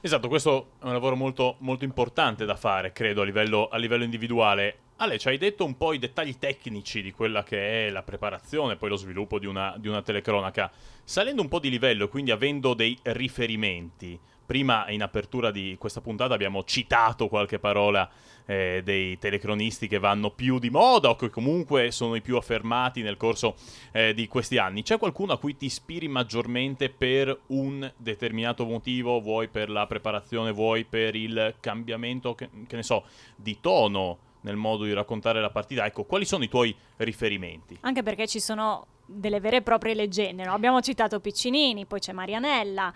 Esatto, 0.00 0.28
questo 0.28 0.72
è 0.80 0.84
un 0.84 0.92
lavoro 0.92 1.16
molto, 1.16 1.56
molto 1.60 1.84
importante 1.84 2.44
da 2.44 2.54
fare, 2.54 2.92
credo, 2.92 3.22
a 3.22 3.24
livello, 3.24 3.68
a 3.68 3.78
livello 3.78 4.04
individuale. 4.04 4.78
Ale, 4.98 5.18
ci 5.18 5.28
hai 5.28 5.38
detto 5.38 5.64
un 5.64 5.76
po' 5.76 5.92
i 5.92 5.98
dettagli 5.98 6.36
tecnici 6.38 7.02
di 7.02 7.10
quella 7.10 7.42
che 7.42 7.86
è 7.86 7.90
la 7.90 8.02
preparazione, 8.02 8.76
poi 8.76 8.90
lo 8.90 8.96
sviluppo 8.96 9.38
di 9.38 9.46
una, 9.46 9.74
di 9.78 9.88
una 9.88 10.02
telecronaca. 10.02 10.70
Salendo 11.02 11.40
un 11.40 11.48
po' 11.48 11.58
di 11.60 11.70
livello, 11.70 12.08
quindi 12.08 12.30
avendo 12.30 12.74
dei 12.74 12.96
riferimenti, 13.02 14.18
prima 14.48 14.88
in 14.88 15.02
apertura 15.02 15.50
di 15.50 15.76
questa 15.78 16.00
puntata 16.00 16.32
abbiamo 16.32 16.64
citato 16.64 17.28
qualche 17.28 17.58
parola 17.58 18.08
eh, 18.46 18.80
dei 18.82 19.18
telecronisti 19.18 19.88
che 19.88 19.98
vanno 19.98 20.30
più 20.30 20.58
di 20.58 20.70
moda 20.70 21.10
o 21.10 21.16
che 21.16 21.28
comunque 21.28 21.90
sono 21.90 22.14
i 22.14 22.22
più 22.22 22.38
affermati 22.38 23.02
nel 23.02 23.18
corso 23.18 23.56
eh, 23.92 24.14
di 24.14 24.26
questi 24.26 24.56
anni. 24.56 24.82
C'è 24.82 24.96
qualcuno 24.96 25.34
a 25.34 25.38
cui 25.38 25.54
ti 25.58 25.66
ispiri 25.66 26.08
maggiormente 26.08 26.88
per 26.88 27.38
un 27.48 27.92
determinato 27.98 28.64
motivo, 28.64 29.20
vuoi 29.20 29.48
per 29.48 29.68
la 29.68 29.86
preparazione, 29.86 30.50
vuoi 30.50 30.86
per 30.86 31.14
il 31.14 31.56
cambiamento, 31.60 32.34
che, 32.34 32.48
che 32.66 32.76
ne 32.76 32.82
so, 32.82 33.04
di 33.36 33.58
tono? 33.60 34.20
nel 34.40 34.54
modo 34.54 34.84
di 34.84 34.92
raccontare 34.92 35.40
la 35.40 35.50
partita. 35.50 35.84
Ecco, 35.84 36.04
quali 36.04 36.24
sono 36.24 36.44
i 36.44 36.48
tuoi 36.48 36.74
riferimenti? 36.98 37.78
Anche 37.80 38.04
perché 38.04 38.28
ci 38.28 38.38
sono 38.38 38.86
delle 39.04 39.40
vere 39.40 39.56
e 39.56 39.62
proprie 39.62 39.94
leggende, 39.94 40.44
no? 40.44 40.52
Abbiamo 40.54 40.80
citato 40.80 41.18
Piccinini, 41.18 41.86
poi 41.86 41.98
c'è 41.98 42.12
Marianella. 42.12 42.94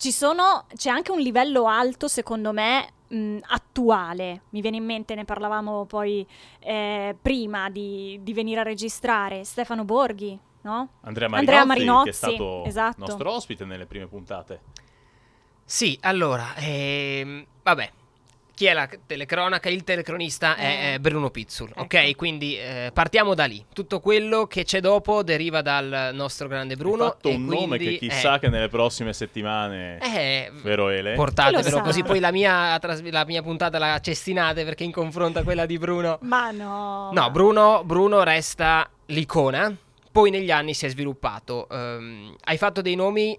Ci 0.00 0.12
sono, 0.12 0.64
c'è 0.74 0.88
anche 0.88 1.12
un 1.12 1.18
livello 1.18 1.66
alto, 1.66 2.08
secondo 2.08 2.52
me, 2.52 2.88
mh, 3.08 3.36
attuale. 3.48 4.44
Mi 4.48 4.62
viene 4.62 4.78
in 4.78 4.84
mente, 4.86 5.14
ne 5.14 5.26
parlavamo 5.26 5.84
poi 5.84 6.26
eh, 6.60 7.14
prima 7.20 7.68
di, 7.68 8.18
di, 8.22 8.32
venire 8.32 8.60
a 8.60 8.62
registrare, 8.62 9.44
Stefano 9.44 9.84
Borghi, 9.84 10.38
no? 10.62 10.88
Andrea 11.02 11.28
Marinozzi, 11.28 11.54
Andrea 11.58 11.64
Marinozzi 11.66 12.04
che 12.04 12.08
è 12.08 12.12
stato 12.12 12.64
esatto. 12.64 13.04
nostro 13.04 13.30
ospite 13.30 13.66
nelle 13.66 13.84
prime 13.84 14.06
puntate. 14.06 14.62
Sì, 15.66 15.98
allora, 16.00 16.54
ehm, 16.56 17.44
vabbè, 17.62 17.92
chi 18.60 18.66
è 18.66 18.74
la 18.74 18.86
telecronaca? 19.06 19.70
Il 19.70 19.84
telecronista 19.84 20.54
eh. 20.54 20.92
è 20.92 20.98
Bruno 20.98 21.30
Pizzul, 21.30 21.70
ecco. 21.70 21.80
ok? 21.80 22.14
Quindi 22.14 22.58
eh, 22.58 22.90
partiamo 22.92 23.32
da 23.32 23.46
lì. 23.46 23.64
Tutto 23.72 24.00
quello 24.00 24.46
che 24.46 24.64
c'è 24.64 24.80
dopo 24.80 25.22
deriva 25.22 25.62
dal 25.62 26.10
nostro 26.12 26.46
grande 26.46 26.76
Bruno. 26.76 27.04
Fatto 27.04 27.30
un 27.30 27.46
quindi, 27.46 27.54
nome 27.54 27.78
che 27.78 27.96
chissà 27.96 28.34
eh, 28.34 28.38
che 28.38 28.48
nelle 28.50 28.68
prossime 28.68 29.14
settimane, 29.14 29.98
eh, 30.00 30.52
vero 30.60 30.90
Ele? 30.90 31.14
Portatevelo 31.14 31.80
così 31.80 32.02
poi 32.02 32.20
la 32.20 32.30
mia, 32.30 32.78
la 33.10 33.24
mia, 33.24 33.40
puntata 33.40 33.78
la 33.78 33.98
cestinate 33.98 34.62
perché 34.64 34.84
in 34.84 34.92
confronto 34.92 35.38
a 35.38 35.42
quella 35.42 35.64
di 35.64 35.78
Bruno. 35.78 36.18
Ma 36.20 36.50
no. 36.50 37.12
No, 37.14 37.30
Bruno, 37.30 37.82
Bruno 37.82 38.22
resta 38.22 38.86
l'icona. 39.06 39.74
Poi 40.12 40.28
negli 40.28 40.50
anni 40.50 40.74
si 40.74 40.84
è 40.84 40.90
sviluppato. 40.90 41.66
Um, 41.70 42.36
hai 42.44 42.58
fatto 42.58 42.82
dei 42.82 42.94
nomi 42.94 43.38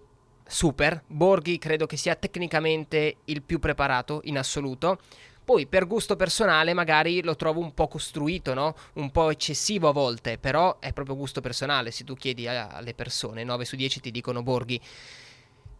super. 0.51 1.01
Borghi 1.07 1.57
credo 1.57 1.85
che 1.85 1.95
sia 1.97 2.15
tecnicamente 2.15 3.17
il 3.25 3.41
più 3.41 3.59
preparato 3.59 4.19
in 4.25 4.37
assoluto. 4.37 4.99
Poi 5.43 5.65
per 5.65 5.87
gusto 5.87 6.15
personale 6.15 6.73
magari 6.73 7.23
lo 7.23 7.35
trovo 7.35 7.61
un 7.61 7.73
po' 7.73 7.87
costruito, 7.87 8.53
no? 8.53 8.75
Un 8.93 9.09
po' 9.11 9.31
eccessivo 9.31 9.89
a 9.89 9.91
volte, 9.93 10.37
però 10.37 10.77
è 10.79 10.93
proprio 10.93 11.15
gusto 11.15 11.41
personale. 11.41 11.91
Se 11.91 12.03
tu 12.03 12.15
chiedi 12.15 12.47
alle 12.47 12.93
persone, 12.93 13.43
9 13.43 13.65
su 13.65 13.75
10 13.75 14.01
ti 14.01 14.11
dicono 14.11 14.43
Borghi. 14.43 14.79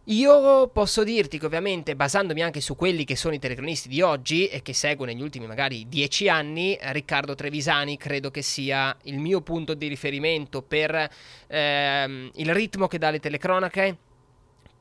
Io 0.06 0.66
posso 0.68 1.04
dirti 1.04 1.38
che 1.38 1.46
ovviamente 1.46 1.94
basandomi 1.94 2.42
anche 2.42 2.60
su 2.60 2.74
quelli 2.74 3.04
che 3.04 3.14
sono 3.14 3.34
i 3.34 3.38
telecronisti 3.38 3.88
di 3.88 4.00
oggi 4.02 4.48
e 4.48 4.60
che 4.60 4.72
seguo 4.72 5.06
negli 5.06 5.22
ultimi 5.22 5.46
magari 5.46 5.86
dieci 5.88 6.28
anni, 6.28 6.76
Riccardo 6.80 7.36
Trevisani 7.36 7.96
credo 7.96 8.32
che 8.32 8.42
sia 8.42 8.96
il 9.04 9.20
mio 9.20 9.42
punto 9.42 9.74
di 9.74 9.86
riferimento 9.86 10.60
per 10.60 11.08
ehm, 11.46 12.30
il 12.34 12.52
ritmo 12.52 12.88
che 12.88 12.98
dà 12.98 13.10
le 13.10 13.20
telecronache, 13.20 13.96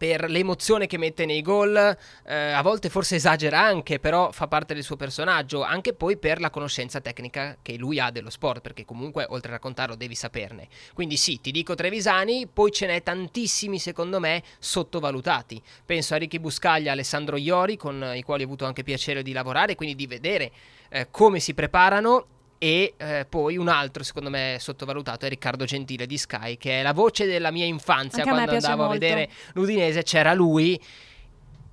per 0.01 0.31
l'emozione 0.31 0.87
che 0.87 0.97
mette 0.97 1.27
nei 1.27 1.43
gol, 1.43 1.77
eh, 1.77 2.33
a 2.33 2.63
volte 2.63 2.89
forse 2.89 3.17
esagera 3.17 3.59
anche, 3.59 3.99
però 3.99 4.31
fa 4.31 4.47
parte 4.47 4.73
del 4.73 4.81
suo 4.81 4.95
personaggio, 4.95 5.61
anche 5.61 5.93
poi 5.93 6.17
per 6.17 6.39
la 6.39 6.49
conoscenza 6.49 6.99
tecnica 6.99 7.57
che 7.61 7.77
lui 7.77 7.99
ha 7.99 8.09
dello 8.09 8.31
sport, 8.31 8.61
perché 8.61 8.83
comunque 8.83 9.27
oltre 9.29 9.49
a 9.49 9.53
raccontarlo 9.53 9.93
devi 9.93 10.15
saperne. 10.15 10.69
Quindi 10.95 11.17
sì, 11.17 11.39
ti 11.39 11.51
dico 11.51 11.75
Trevisani, 11.75 12.47
poi 12.51 12.71
ce 12.71 12.87
n'è 12.87 13.03
tantissimi 13.03 13.77
secondo 13.77 14.19
me 14.19 14.41
sottovalutati. 14.57 15.61
Penso 15.85 16.15
a 16.15 16.17
Ricky 16.17 16.39
Buscaglia, 16.39 16.93
Alessandro 16.93 17.37
Iori, 17.37 17.77
con 17.77 18.13
i 18.15 18.23
quali 18.23 18.41
ho 18.41 18.47
avuto 18.47 18.65
anche 18.65 18.81
piacere 18.81 19.21
di 19.21 19.33
lavorare, 19.33 19.75
quindi 19.75 19.93
di 19.93 20.07
vedere 20.07 20.51
eh, 20.89 21.09
come 21.11 21.39
si 21.39 21.53
preparano 21.53 22.25
e 22.63 22.93
eh, 22.95 23.25
poi 23.27 23.57
un 23.57 23.69
altro, 23.69 24.03
secondo 24.03 24.29
me, 24.29 24.57
sottovalutato 24.59 25.25
è 25.25 25.29
Riccardo 25.29 25.65
Gentile 25.65 26.05
di 26.05 26.15
Sky, 26.15 26.57
che 26.57 26.81
è 26.81 26.83
la 26.83 26.93
voce 26.93 27.25
della 27.25 27.49
mia 27.49 27.65
infanzia. 27.65 28.21
Anche 28.21 28.35
quando 28.35 28.51
andavo 28.51 28.83
molto. 28.83 28.91
a 28.91 28.99
vedere 28.99 29.29
l'Udinese, 29.53 30.03
c'era 30.03 30.35
lui 30.35 30.79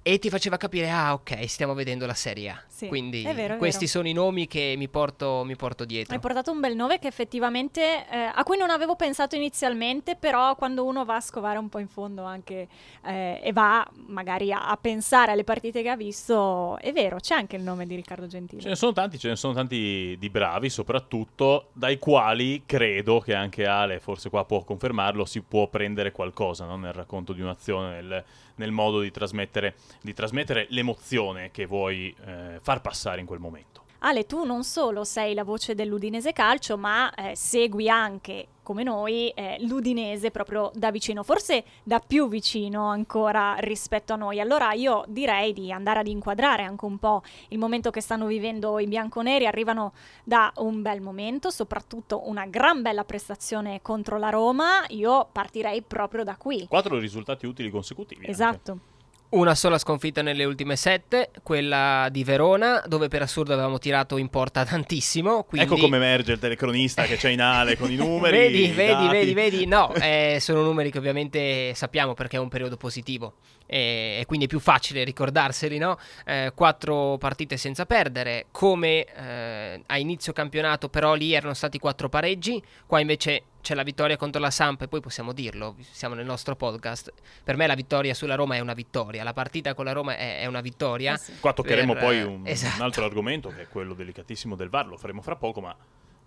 e 0.08 0.18
ti 0.18 0.30
faceva 0.30 0.56
capire, 0.56 0.88
ah 0.88 1.12
ok, 1.12 1.46
stiamo 1.46 1.74
vedendo 1.74 2.06
la 2.06 2.14
Serie 2.14 2.48
A. 2.48 2.62
Sì, 2.66 2.88
Quindi 2.88 3.24
è 3.24 3.34
vero, 3.34 3.56
è 3.56 3.56
questi 3.58 3.80
vero. 3.84 3.90
sono 3.90 4.08
i 4.08 4.14
nomi 4.14 4.46
che 4.46 4.72
mi 4.78 4.88
porto, 4.88 5.42
mi 5.44 5.54
porto, 5.54 5.84
dietro. 5.84 6.14
Hai 6.14 6.20
portato 6.20 6.50
un 6.50 6.60
bel 6.60 6.74
nome 6.74 6.98
che 6.98 7.08
effettivamente, 7.08 8.06
eh, 8.08 8.30
a 8.34 8.42
cui 8.42 8.56
non 8.56 8.70
avevo 8.70 8.96
pensato 8.96 9.36
inizialmente, 9.36 10.16
però 10.16 10.56
quando 10.56 10.86
uno 10.86 11.04
va 11.04 11.16
a 11.16 11.20
scovare 11.20 11.58
un 11.58 11.68
po' 11.68 11.78
in 11.78 11.88
fondo 11.88 12.22
anche 12.22 12.68
eh, 13.04 13.38
e 13.42 13.52
va 13.52 13.86
magari 14.06 14.50
a, 14.50 14.70
a, 14.70 14.78
pensare 14.78 15.32
alle 15.32 15.44
partite 15.44 15.82
che 15.82 15.90
ha 15.90 15.96
visto, 15.96 16.78
è 16.78 16.90
vero, 16.90 17.18
c'è 17.18 17.34
anche 17.34 17.56
il 17.56 17.62
nome 17.62 17.84
di 17.84 17.94
Riccardo 17.94 18.26
Gentile. 18.26 18.62
Ce 18.62 18.68
ne 18.68 18.76
sono 18.76 18.94
tanti, 18.94 19.18
ce 19.18 19.28
ne 19.28 19.36
sono 19.36 19.52
tanti 19.52 20.16
di 20.18 20.30
bravi, 20.30 20.70
soprattutto 20.70 21.68
dai 21.74 21.98
quali 21.98 22.62
credo 22.64 23.20
che 23.20 23.34
anche 23.34 23.66
Ale, 23.66 24.00
forse 24.00 24.30
qua 24.30 24.46
può 24.46 24.64
confermarlo, 24.64 25.26
si 25.26 25.42
può 25.42 25.68
prendere 25.68 26.12
qualcosa 26.12 26.64
no? 26.64 26.76
nel 26.76 26.94
racconto 26.94 27.34
di 27.34 27.42
un'azione, 27.42 28.00
nel, 28.00 28.24
nel 28.58 28.70
modo 28.70 29.00
di 29.00 29.10
trasmettere, 29.10 29.74
di 30.00 30.14
trasmettere 30.14 30.66
l'emozione 30.70 31.50
che 31.50 31.66
vuoi 31.66 32.14
eh, 32.24 32.58
far 32.60 32.80
passare 32.80 33.20
in 33.20 33.26
quel 33.26 33.40
momento. 33.40 33.86
Ale, 34.00 34.26
tu 34.26 34.44
non 34.44 34.62
solo 34.62 35.02
sei 35.02 35.34
la 35.34 35.42
voce 35.42 35.74
dell'Udinese 35.74 36.32
Calcio, 36.32 36.76
ma 36.76 37.12
eh, 37.14 37.34
segui 37.34 37.88
anche, 37.88 38.46
come 38.68 38.82
noi, 38.82 39.30
eh, 39.30 39.56
l'Udinese 39.60 40.30
proprio 40.30 40.70
da 40.74 40.90
vicino, 40.90 41.22
forse 41.22 41.64
da 41.82 42.00
più 42.00 42.28
vicino 42.28 42.88
ancora 42.88 43.54
rispetto 43.60 44.12
a 44.12 44.16
noi. 44.16 44.40
Allora 44.40 44.74
io 44.74 45.04
direi 45.08 45.54
di 45.54 45.72
andare 45.72 46.00
ad 46.00 46.06
inquadrare 46.06 46.64
anche 46.64 46.84
un 46.84 46.98
po' 46.98 47.22
il 47.48 47.58
momento 47.58 47.88
che 47.88 48.02
stanno 48.02 48.26
vivendo 48.26 48.78
i 48.78 48.86
bianconeri. 48.86 49.46
Arrivano 49.46 49.94
da 50.22 50.52
un 50.56 50.82
bel 50.82 51.00
momento, 51.00 51.48
soprattutto 51.48 52.28
una 52.28 52.44
gran 52.44 52.82
bella 52.82 53.04
prestazione 53.04 53.80
contro 53.80 54.18
la 54.18 54.28
Roma. 54.28 54.84
Io 54.88 55.26
partirei 55.32 55.80
proprio 55.80 56.22
da 56.22 56.36
qui. 56.36 56.66
Quattro 56.68 56.98
risultati 56.98 57.46
utili 57.46 57.70
consecutivi. 57.70 58.28
Esatto. 58.28 58.72
Anche. 58.72 58.96
Una 59.30 59.54
sola 59.54 59.76
sconfitta 59.76 60.22
nelle 60.22 60.44
ultime 60.44 60.74
sette, 60.74 61.30
quella 61.42 62.08
di 62.10 62.24
Verona, 62.24 62.82
dove 62.86 63.08
per 63.08 63.20
assurdo 63.20 63.52
avevamo 63.52 63.78
tirato 63.78 64.16
in 64.16 64.28
porta 64.30 64.64
tantissimo. 64.64 65.42
Quindi... 65.42 65.68
Ecco 65.68 65.78
come 65.78 65.96
emerge 65.96 66.32
il 66.32 66.38
telecronista 66.38 67.02
che 67.02 67.16
c'è 67.16 67.28
in 67.28 67.42
ale 67.42 67.76
con 67.76 67.90
i 67.90 67.96
numeri. 67.96 68.38
vedi, 68.38 68.68
vedi, 68.68 69.08
vedi, 69.08 69.34
vedi. 69.34 69.66
No, 69.66 69.92
eh, 69.94 70.38
sono 70.40 70.62
numeri 70.62 70.90
che 70.90 70.96
ovviamente 70.96 71.74
sappiamo 71.74 72.14
perché 72.14 72.36
è 72.36 72.40
un 72.40 72.48
periodo 72.48 72.78
positivo 72.78 73.34
e, 73.70 74.24
quindi 74.26 74.46
è 74.46 74.48
più 74.48 74.60
facile 74.60 75.04
ricordarseli, 75.04 75.76
no? 75.76 75.98
Eh, 76.24 76.52
quattro 76.54 77.18
partite 77.18 77.58
senza 77.58 77.84
perdere, 77.84 78.46
come 78.50 79.04
eh, 79.04 79.82
a 79.84 79.98
inizio 79.98 80.32
campionato, 80.32 80.88
però 80.88 81.14
lì 81.14 81.34
erano 81.34 81.54
stati 81.54 81.78
quattro 81.78 82.08
pareggi, 82.08 82.62
qua 82.86 82.98
invece 83.00 83.42
c'è 83.60 83.74
la 83.74 83.82
vittoria 83.82 84.16
contro 84.16 84.40
la 84.40 84.50
Samp 84.50 84.82
e 84.82 84.88
poi 84.88 85.00
possiamo 85.00 85.32
dirlo, 85.32 85.76
siamo 85.80 86.14
nel 86.14 86.24
nostro 86.24 86.56
podcast, 86.56 87.12
per 87.44 87.56
me 87.56 87.66
la 87.66 87.74
vittoria 87.74 88.14
sulla 88.14 88.34
Roma 88.34 88.54
è 88.54 88.60
una 88.60 88.72
vittoria, 88.72 89.22
la 89.22 89.34
partita 89.34 89.74
con 89.74 89.84
la 89.84 89.92
Roma 89.92 90.16
è, 90.16 90.40
è 90.40 90.46
una 90.46 90.62
vittoria. 90.62 91.14
Eh 91.14 91.18
sì. 91.18 91.38
Qua 91.38 91.52
toccheremo 91.52 91.92
per, 91.92 92.02
poi 92.02 92.22
un, 92.22 92.46
esatto. 92.46 92.76
un, 92.76 92.82
altro 92.82 93.04
argomento 93.04 93.50
che 93.50 93.62
è 93.62 93.68
quello 93.68 93.92
delicatissimo 93.92 94.56
del 94.56 94.70
VAR, 94.70 94.86
lo 94.86 94.96
faremo 94.96 95.20
fra 95.20 95.36
poco, 95.36 95.60
ma 95.60 95.76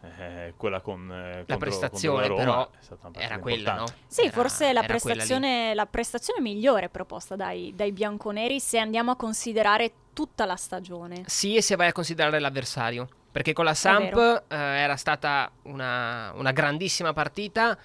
eh, 0.01 0.53
quella 0.58 0.81
con 0.81 1.12
eh, 1.12 1.43
la 1.46 1.58
prestazione 1.58 2.27
contro 2.27 2.46
la 2.46 2.70
però 2.72 3.12
era 3.20 3.39
quella, 3.39 3.75
no? 3.75 3.86
Sì, 4.08 4.24
era, 4.24 4.31
forse 4.31 4.74
la 4.74 4.84
prestazione, 4.84 5.74
la 5.74 5.86
prestazione, 5.86 6.41
migliore 6.41 6.89
proposta 6.89 7.36
dai, 7.36 7.74
dai 7.75 7.91
bianconeri 7.91 8.60
se 8.60 8.79
andiamo 8.79 9.12
a 9.12 9.15
considerare 9.15 9.93
tutta 10.13 10.46
la 10.46 10.55
stagione. 10.55 11.24
Sì, 11.27 11.55
e 11.55 11.62
se 11.62 11.75
vai 11.75 11.88
a 11.88 11.91
considerare 11.91 12.39
l'avversario 12.39 13.08
perché 13.31 13.53
con 13.53 13.63
la 13.63 13.74
Samp 13.74 14.15
eh, 14.15 14.55
era 14.55 14.98
stata 14.98 15.50
una, 15.63 16.34
una 16.36 16.51
grandissima 16.51 17.13
partita 17.13 17.77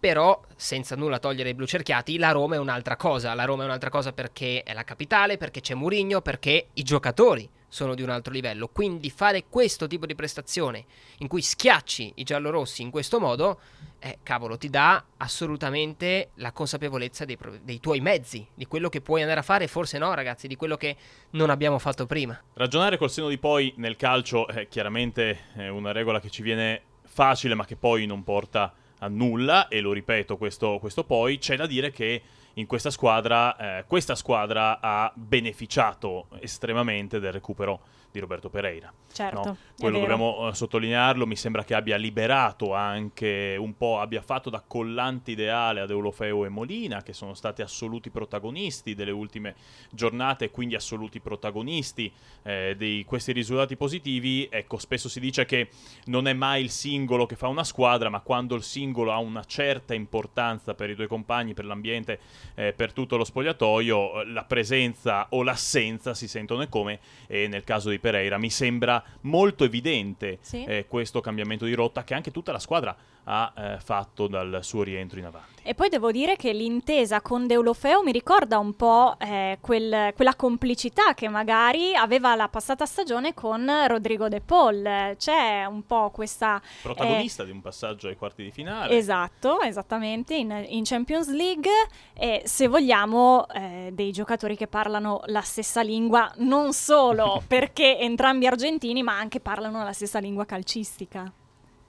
però 0.00 0.40
senza 0.56 0.96
nulla 0.96 1.18
togliere 1.18 1.50
i 1.50 1.54
blu 1.54 1.66
cerchiati, 1.66 2.16
la 2.16 2.30
Roma 2.30 2.54
è 2.54 2.58
un'altra 2.58 2.96
cosa. 2.96 3.34
La 3.34 3.44
Roma 3.44 3.62
è 3.62 3.66
un'altra 3.66 3.90
cosa 3.90 4.14
perché 4.14 4.62
è 4.62 4.72
la 4.72 4.82
capitale, 4.82 5.36
perché 5.36 5.60
c'è 5.60 5.74
Murigno, 5.74 6.22
perché 6.22 6.68
i 6.72 6.82
giocatori 6.82 7.48
sono 7.70 7.94
di 7.94 8.02
un 8.02 8.10
altro 8.10 8.32
livello. 8.32 8.68
Quindi 8.68 9.08
fare 9.08 9.44
questo 9.48 9.86
tipo 9.86 10.04
di 10.04 10.14
prestazione 10.14 10.84
in 11.18 11.28
cui 11.28 11.40
schiacci 11.40 12.12
i 12.16 12.24
giallorossi 12.24 12.82
in 12.82 12.90
questo 12.90 13.18
modo, 13.18 13.60
eh, 14.00 14.18
cavolo, 14.22 14.58
ti 14.58 14.68
dà 14.68 15.02
assolutamente 15.16 16.30
la 16.34 16.52
consapevolezza 16.52 17.24
dei, 17.24 17.38
dei, 17.62 17.80
tuoi 17.80 18.00
mezzi, 18.00 18.46
di 18.52 18.66
quello 18.66 18.88
che 18.88 19.00
puoi 19.00 19.22
andare 19.22 19.40
a 19.40 19.44
fare, 19.44 19.68
forse 19.68 19.98
no, 19.98 20.12
ragazzi, 20.12 20.48
di 20.48 20.56
quello 20.56 20.76
che 20.76 20.96
non 21.30 21.48
abbiamo 21.48 21.78
fatto 21.78 22.04
prima. 22.06 22.38
Ragionare 22.54 22.98
col 22.98 23.10
seno 23.10 23.28
di 23.28 23.38
poi 23.38 23.72
nel 23.76 23.96
calcio 23.96 24.48
è 24.48 24.68
chiaramente 24.68 25.44
una 25.54 25.92
regola 25.92 26.20
che 26.20 26.28
ci 26.28 26.42
viene 26.42 26.82
facile, 27.04 27.54
ma 27.54 27.64
che 27.64 27.76
poi 27.76 28.04
non 28.04 28.24
porta 28.24 28.74
a 28.98 29.08
nulla, 29.08 29.68
e 29.68 29.80
lo 29.80 29.92
ripeto, 29.92 30.36
questo, 30.36 30.78
questo 30.78 31.04
poi, 31.04 31.38
c'è 31.38 31.56
da 31.56 31.66
dire 31.66 31.90
che 31.90 32.22
in 32.54 32.66
questa 32.66 32.90
squadra, 32.90 33.56
eh, 33.56 33.84
questa 33.86 34.14
squadra 34.14 34.78
ha 34.80 35.12
beneficiato 35.14 36.26
estremamente 36.40 37.20
del 37.20 37.32
recupero 37.32 37.80
di 38.10 38.18
Roberto 38.18 38.50
Pereira. 38.50 38.92
Certo, 39.12 39.42
no? 39.44 39.56
Quello 39.78 39.98
dobbiamo 39.98 40.46
uh, 40.46 40.52
sottolinearlo, 40.52 41.26
mi 41.26 41.36
sembra 41.36 41.64
che 41.64 41.74
abbia 41.74 41.96
liberato 41.96 42.74
anche 42.74 43.56
un 43.58 43.76
po', 43.76 44.00
abbia 44.00 44.22
fatto 44.22 44.50
da 44.50 44.62
collante 44.66 45.30
ideale 45.30 45.80
ad 45.80 45.90
Eulofeo 45.90 46.44
e 46.44 46.48
Molina, 46.48 47.02
che 47.02 47.12
sono 47.12 47.34
stati 47.34 47.62
assoluti 47.62 48.10
protagonisti 48.10 48.94
delle 48.94 49.10
ultime 49.10 49.54
giornate 49.90 50.46
e 50.46 50.50
quindi 50.50 50.74
assoluti 50.74 51.20
protagonisti 51.20 52.12
eh, 52.42 52.74
di 52.76 53.04
questi 53.06 53.32
risultati 53.32 53.76
positivi. 53.76 54.48
Ecco, 54.50 54.78
spesso 54.78 55.08
si 55.08 55.20
dice 55.20 55.44
che 55.44 55.68
non 56.06 56.26
è 56.26 56.32
mai 56.32 56.62
il 56.62 56.70
singolo 56.70 57.26
che 57.26 57.36
fa 57.36 57.48
una 57.48 57.64
squadra, 57.64 58.08
ma 58.08 58.20
quando 58.20 58.54
il 58.54 58.62
singolo 58.62 59.12
ha 59.12 59.18
una 59.18 59.44
certa 59.44 59.94
importanza 59.94 60.74
per 60.74 60.90
i 60.90 60.94
tuoi 60.94 61.06
compagni, 61.06 61.54
per 61.54 61.64
l'ambiente, 61.64 62.18
eh, 62.54 62.72
per 62.72 62.92
tutto 62.92 63.16
lo 63.16 63.24
spogliatoio, 63.24 64.24
la 64.24 64.44
presenza 64.44 65.26
o 65.30 65.42
l'assenza 65.42 66.14
si 66.14 66.26
sentono 66.26 66.62
e 66.62 66.68
come, 66.68 67.00
e 67.26 67.46
nel 67.46 67.64
caso 67.64 67.90
di 67.90 67.98
Pereira 68.00 68.38
mi 68.38 68.50
sembra 68.50 69.02
molto 69.22 69.64
evidente 69.64 70.38
sì. 70.40 70.64
eh, 70.64 70.86
questo 70.88 71.20
cambiamento 71.20 71.64
di 71.64 71.74
rotta 71.74 72.04
che 72.04 72.14
anche 72.14 72.30
tutta 72.30 72.52
la 72.52 72.58
squadra 72.58 72.96
ha 73.32 73.52
eh, 73.56 73.78
fatto 73.78 74.26
dal 74.26 74.58
suo 74.62 74.82
rientro 74.82 75.20
in 75.20 75.26
avanti. 75.26 75.60
E 75.62 75.74
poi 75.74 75.88
devo 75.88 76.10
dire 76.10 76.34
che 76.34 76.52
l'intesa 76.52 77.20
con 77.20 77.46
Deulofeo 77.46 78.02
mi 78.02 78.10
ricorda 78.10 78.58
un 78.58 78.74
po' 78.74 79.14
eh, 79.18 79.58
quel, 79.60 80.12
quella 80.16 80.34
complicità 80.34 81.14
che 81.14 81.28
magari 81.28 81.94
aveva 81.94 82.34
la 82.34 82.48
passata 82.48 82.86
stagione 82.86 83.34
con 83.34 83.70
Rodrigo 83.86 84.28
De 84.28 84.40
Paul. 84.40 85.14
C'è 85.16 85.64
un 85.66 85.86
po' 85.86 86.10
questa... 86.10 86.60
Protagonista 86.82 87.42
eh, 87.42 87.46
di 87.46 87.52
un 87.52 87.60
passaggio 87.60 88.08
ai 88.08 88.16
quarti 88.16 88.42
di 88.42 88.50
finale. 88.50 88.96
Esatto, 88.96 89.60
esattamente, 89.60 90.34
in, 90.34 90.64
in 90.68 90.82
Champions 90.82 91.30
League. 91.30 91.70
E 92.14 92.42
se 92.46 92.66
vogliamo 92.66 93.46
eh, 93.48 93.90
dei 93.92 94.10
giocatori 94.10 94.56
che 94.56 94.66
parlano 94.66 95.20
la 95.26 95.42
stessa 95.42 95.82
lingua, 95.82 96.32
non 96.38 96.72
solo 96.72 97.42
perché 97.46 97.98
entrambi 97.98 98.46
argentini, 98.46 99.02
ma 99.04 99.16
anche 99.16 99.38
parlano 99.38 99.84
la 99.84 99.92
stessa 99.92 100.18
lingua 100.18 100.46
calcistica. 100.46 101.30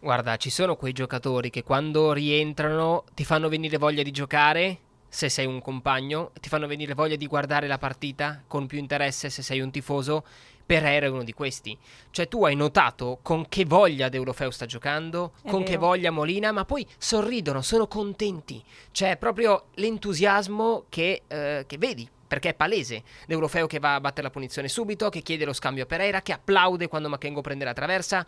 Guarda, 0.03 0.35
ci 0.37 0.49
sono 0.49 0.77
quei 0.77 0.93
giocatori 0.93 1.51
che 1.51 1.61
quando 1.61 2.11
rientrano 2.11 3.03
ti 3.13 3.23
fanno 3.23 3.49
venire 3.49 3.77
voglia 3.77 4.01
di 4.01 4.09
giocare, 4.09 4.79
se 5.07 5.29
sei 5.29 5.45
un 5.45 5.61
compagno, 5.61 6.31
ti 6.41 6.49
fanno 6.49 6.65
venire 6.65 6.95
voglia 6.95 7.15
di 7.15 7.27
guardare 7.27 7.67
la 7.67 7.77
partita 7.77 8.41
con 8.47 8.65
più 8.65 8.79
interesse 8.79 9.29
se 9.29 9.43
sei 9.43 9.59
un 9.59 9.69
tifoso. 9.69 10.25
Pereira 10.65 11.05
è 11.05 11.09
uno 11.09 11.23
di 11.23 11.33
questi. 11.33 11.77
Cioè 12.09 12.27
tu 12.27 12.43
hai 12.45 12.55
notato 12.55 13.19
con 13.21 13.47
che 13.47 13.63
voglia 13.63 14.09
Deulofeu 14.09 14.49
sta 14.49 14.65
giocando, 14.65 15.33
è 15.43 15.49
con 15.49 15.59
vero. 15.59 15.71
che 15.71 15.77
voglia 15.77 16.09
Molina, 16.09 16.51
ma 16.51 16.65
poi 16.65 16.83
sorridono, 16.97 17.61
sono 17.61 17.85
contenti. 17.85 18.63
C'è 18.91 19.17
proprio 19.17 19.65
l'entusiasmo 19.75 20.85
che, 20.89 21.21
eh, 21.27 21.65
che 21.67 21.77
vedi 21.77 22.09
perché 22.27 22.49
è 22.49 22.53
palese. 22.55 23.03
Deulofeu 23.27 23.67
che 23.67 23.77
va 23.77 23.93
a 23.93 23.99
battere 23.99 24.23
la 24.23 24.31
punizione 24.31 24.67
subito, 24.67 25.09
che 25.09 25.21
chiede 25.21 25.45
lo 25.45 25.53
scambio 25.53 25.83
a 25.83 25.85
Pereira, 25.85 26.23
che 26.23 26.33
applaude 26.33 26.87
quando 26.87 27.07
Machengo 27.07 27.41
prende 27.41 27.65
la 27.65 27.73
traversa. 27.73 28.25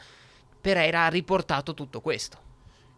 Pereira 0.64 1.04
ha 1.04 1.10
riportato 1.10 1.74
tutto 1.74 2.00
questo. 2.00 2.38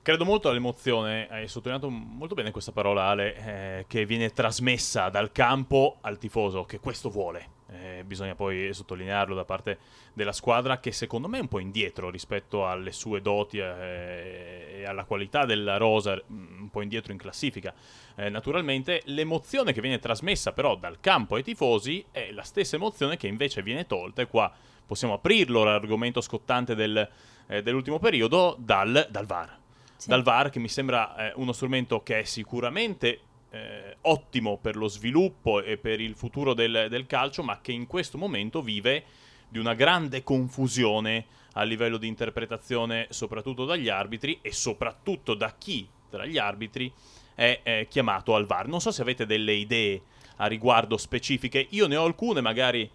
Credo 0.04 0.24
molto 0.24 0.50
all'emozione, 0.50 1.28
hai 1.32 1.48
sottolineato 1.48 1.90
molto 1.90 2.36
bene 2.36 2.52
questa 2.52 2.72
parola 2.72 3.06
Ale, 3.06 3.36
eh, 3.80 3.86
che 3.88 4.06
viene 4.06 4.30
trasmessa 4.30 5.10
dal 5.10 5.32
campo 5.32 5.98
al 6.02 6.20
tifoso, 6.20 6.66
che 6.66 6.80
questo 6.80 7.10
vuole. 7.10 7.54
Eh, 7.72 8.04
bisogna 8.06 8.36
poi 8.36 8.72
sottolinearlo 8.72 9.34
da 9.34 9.46
parte 9.46 9.80
della 10.14 10.32
squadra 10.32 10.80
che 10.80 10.92
secondo 10.92 11.28
me 11.28 11.40
è 11.40 11.42
un 11.42 11.48
po' 11.48 11.58
indietro 11.58 12.12
rispetto 12.12 12.68
alle 12.68 12.92
sue 12.92 13.20
doti 13.24 13.58
eh, 13.58 14.82
e 14.82 14.86
alla 14.86 15.06
qualità 15.06 15.46
della 15.46 15.78
rosa, 15.78 16.14
mm, 16.14 16.62
un 16.62 16.70
po' 16.70 16.84
indietro 16.84 17.14
in 17.14 17.18
classifica. 17.18 17.74
Eh, 18.14 18.30
naturalmente 18.30 19.02
l'emozione 19.06 19.74
che 19.74 19.82
viene 19.82 19.98
trasmessa 19.98 20.52
però 20.52 20.76
dal 20.76 21.00
campo 21.00 21.34
ai 21.34 21.42
tifosi 21.42 22.06
è 22.12 22.30
la 22.32 22.44
stessa 22.44 22.76
emozione 22.76 23.18
che 23.18 23.26
invece 23.26 23.64
viene 23.64 23.88
tolta 23.88 24.22
e 24.22 24.28
qua 24.28 24.54
possiamo 24.86 25.16
aprirlo 25.16 25.64
l'argomento 25.64 26.22
scottante 26.22 26.76
del 26.76 27.10
eh, 27.48 27.62
dell'ultimo 27.62 28.00
periodo 28.00 28.56
dal, 28.60 29.08
dal 29.10 29.26
VAR. 29.26 29.58
Sì. 29.96 30.10
Dal 30.10 30.24
VAR 30.24 30.50
che 30.50 30.60
mi 30.60 30.68
sembra 30.68 31.16
eh, 31.16 31.34
uno 31.36 31.54
strumento 31.54 32.04
che 32.04 32.20
è 32.20 32.24
sicuramente 32.24 33.20
eh, 33.52 33.98
ottimo 34.02 34.58
per 34.58 34.76
lo 34.76 34.88
sviluppo 34.88 35.62
e 35.62 35.78
per 35.78 36.00
il 36.00 36.16
futuro 36.16 36.54
del, 36.54 36.88
del 36.90 37.06
calcio, 37.06 37.44
ma 37.44 37.62
che 37.62 37.72
in 37.72 37.88
questo 37.88 38.18
momento 38.18 38.62
vive 38.62 39.04
di 39.48 39.60
una 39.60 39.74
grande 39.74 40.24
confusione 40.24 41.26
a 41.54 41.64
livello 41.64 41.98
di 41.98 42.08
interpretazione, 42.08 43.08
soprattutto 43.12 43.64
dagli 43.64 43.88
arbitri 43.88 44.40
e 44.42 44.52
soprattutto 44.52 45.34
da 45.34 45.56
chi 45.58 45.88
tra 46.10 46.26
gli 46.26 46.38
arbitri 46.38 46.92
è, 47.34 47.62
è 47.64 47.88
chiamato 47.90 48.36
al 48.36 48.46
VAR. 48.46 48.68
Non 48.68 48.82
so 48.82 48.92
se 48.92 49.02
avete 49.02 49.26
delle 49.26 49.54
idee 49.54 50.02
a 50.38 50.48
riguardo 50.48 50.98
specifiche, 50.98 51.66
io 51.70 51.88
ne 51.88 51.96
ho 51.96 52.04
alcune, 52.04 52.42
magari 52.42 52.90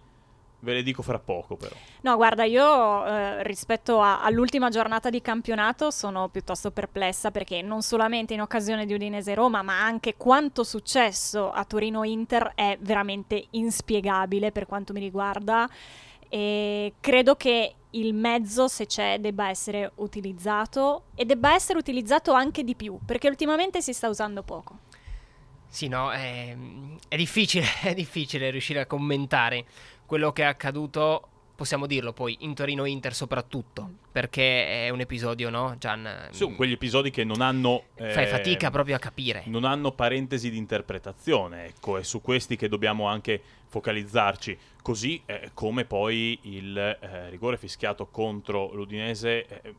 Ve 0.63 0.73
le 0.73 0.83
dico 0.83 1.01
fra 1.01 1.17
poco 1.19 1.55
però. 1.55 1.75
No, 2.01 2.15
guarda, 2.15 2.43
io 2.43 3.05
eh, 3.05 3.43
rispetto 3.43 3.99
a, 3.99 4.21
all'ultima 4.21 4.69
giornata 4.69 5.09
di 5.09 5.21
campionato 5.21 5.89
sono 5.89 6.29
piuttosto 6.29 6.71
perplessa 6.71 7.31
perché 7.31 7.61
non 7.61 7.81
solamente 7.81 8.33
in 8.33 8.41
occasione 8.41 8.85
di 8.85 8.93
Udinese 8.93 9.33
Roma, 9.33 9.63
ma 9.63 9.81
anche 9.81 10.15
quanto 10.17 10.63
successo 10.63 11.51
a 11.51 11.65
Torino 11.65 12.03
Inter 12.03 12.51
è 12.53 12.77
veramente 12.81 13.45
inspiegabile 13.51 14.51
per 14.51 14.67
quanto 14.67 14.93
mi 14.93 14.99
riguarda 14.99 15.67
e 16.33 16.93
credo 17.01 17.35
che 17.35 17.75
il 17.91 18.13
mezzo, 18.13 18.69
se 18.69 18.85
c'è, 18.85 19.19
debba 19.19 19.49
essere 19.49 19.91
utilizzato 19.95 21.05
e 21.15 21.25
debba 21.25 21.53
essere 21.53 21.77
utilizzato 21.77 22.31
anche 22.31 22.63
di 22.63 22.73
più, 22.73 22.97
perché 23.05 23.27
ultimamente 23.27 23.81
si 23.81 23.91
sta 23.91 24.07
usando 24.07 24.41
poco. 24.41 24.77
Sì, 25.67 25.89
no, 25.89 26.09
è, 26.11 26.55
è 27.09 27.15
difficile, 27.17 27.65
è 27.83 27.93
difficile 27.93 28.49
riuscire 28.49 28.79
a 28.79 28.85
commentare 28.85 29.65
quello 30.11 30.33
che 30.33 30.41
è 30.41 30.45
accaduto 30.45 31.25
possiamo 31.55 31.87
dirlo 31.87 32.11
poi 32.11 32.35
in 32.41 32.53
Torino 32.53 32.83
Inter 32.83 33.13
soprattutto 33.13 33.89
perché 34.11 34.85
è 34.85 34.89
un 34.89 34.99
episodio 34.99 35.49
no 35.49 35.77
Gian? 35.79 36.27
Sono 36.31 36.53
quegli 36.53 36.73
episodi 36.73 37.11
che 37.11 37.23
non 37.23 37.39
hanno 37.39 37.83
fai 37.95 38.25
eh, 38.25 38.27
fatica 38.27 38.69
proprio 38.71 38.97
a 38.97 38.99
capire. 38.99 39.43
non 39.45 39.63
hanno 39.63 39.93
parentesi 39.93 40.49
di 40.49 40.57
interpretazione 40.57 41.67
ecco 41.67 41.97
è 41.97 42.03
su 42.03 42.19
questi 42.19 42.57
che 42.57 42.67
dobbiamo 42.67 43.07
anche 43.07 43.41
focalizzarci. 43.67 44.57
Così 44.81 45.21
eh, 45.25 45.51
come 45.53 45.85
poi 45.85 46.37
il 46.41 46.77
eh, 46.77 47.29
rigore 47.29 47.55
fischiato 47.55 48.07
contro 48.07 48.73
l'Udinese 48.73 49.45
eh, 49.47 49.73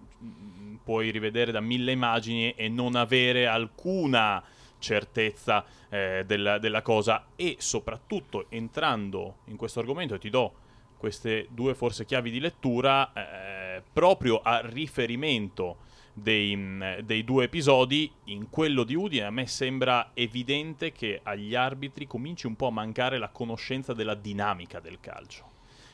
puoi 0.82 1.10
rivedere 1.10 1.52
da 1.52 1.60
mille 1.60 1.92
immagini 1.92 2.52
e 2.52 2.70
non 2.70 2.94
avere 2.94 3.46
alcuna 3.46 4.42
certezza 4.82 5.64
eh, 5.88 6.24
della, 6.26 6.58
della, 6.58 6.82
cosa. 6.82 7.28
E 7.36 7.56
soprattutto 7.58 8.46
entrando 8.50 9.36
in 9.46 9.56
questo 9.56 9.80
argomento 9.80 10.18
ti 10.18 10.28
do 10.28 10.52
queste 10.98 11.48
due 11.50 11.74
forse 11.74 12.04
chiavi 12.04 12.30
di 12.30 12.38
lettura 12.38 13.12
eh, 13.12 13.82
proprio 13.92 14.40
a 14.40 14.60
riferimento 14.62 15.78
dei, 16.12 16.54
mm, 16.54 16.82
dei, 17.00 17.24
due 17.24 17.44
episodi 17.44 18.10
in 18.24 18.50
quello 18.50 18.84
di 18.84 18.94
Udine 18.94 19.24
a 19.24 19.30
me 19.30 19.46
sembra 19.46 20.10
evidente 20.14 20.92
che 20.92 21.20
agli 21.22 21.54
arbitri 21.54 22.06
cominci 22.06 22.46
un 22.46 22.54
po' 22.54 22.68
a 22.68 22.70
mancare 22.72 23.18
la 23.18 23.30
conoscenza 23.30 23.94
della 23.94 24.14
dinamica 24.14 24.78
del 24.80 25.00
calcio. 25.00 25.50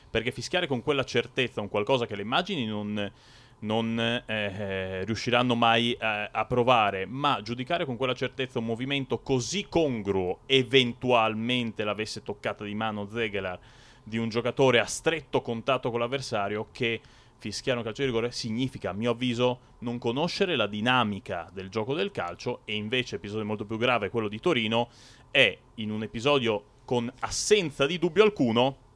Perché 0.09 0.31
fischiare 0.31 0.67
con 0.67 0.81
quella 0.81 1.03
certezza 1.03 1.61
un 1.61 1.69
qualcosa 1.69 2.05
che 2.05 2.15
le 2.15 2.23
immagini 2.23 2.65
non, 2.65 3.11
non 3.59 3.99
eh, 3.99 4.23
eh, 4.25 5.03
riusciranno 5.05 5.55
mai 5.55 5.93
eh, 5.93 6.29
a 6.31 6.45
provare, 6.45 7.05
ma 7.05 7.41
giudicare 7.41 7.85
con 7.85 7.97
quella 7.97 8.13
certezza 8.13 8.59
un 8.59 8.65
movimento 8.65 9.19
così 9.19 9.65
congruo, 9.67 10.39
eventualmente 10.45 11.83
l'avesse 11.83 12.21
toccata 12.23 12.63
di 12.63 12.75
mano 12.75 13.07
Zegelar, 13.07 13.59
di 14.03 14.17
un 14.17 14.29
giocatore 14.29 14.79
a 14.79 14.85
stretto 14.85 15.41
contatto 15.41 15.91
con 15.91 15.99
l'avversario, 15.99 16.67
che 16.71 17.01
fischiare 17.37 17.77
un 17.79 17.85
calcio 17.85 18.01
di 18.01 18.07
rigore 18.07 18.31
significa, 18.31 18.89
a 18.89 18.93
mio 18.93 19.11
avviso, 19.11 19.59
non 19.79 19.97
conoscere 19.97 20.55
la 20.55 20.67
dinamica 20.67 21.49
del 21.53 21.69
gioco 21.69 21.93
del 21.93 22.11
calcio 22.11 22.61
e 22.65 22.75
invece, 22.75 23.15
episodio 23.15 23.45
molto 23.45 23.65
più 23.65 23.77
grave, 23.77 24.09
quello 24.09 24.27
di 24.27 24.39
Torino, 24.39 24.89
è 25.31 25.57
in 25.75 25.91
un 25.91 26.03
episodio 26.03 26.63
con 26.85 27.11
assenza 27.19 27.85
di 27.85 27.99
dubbio 27.99 28.23
alcuno 28.23 28.87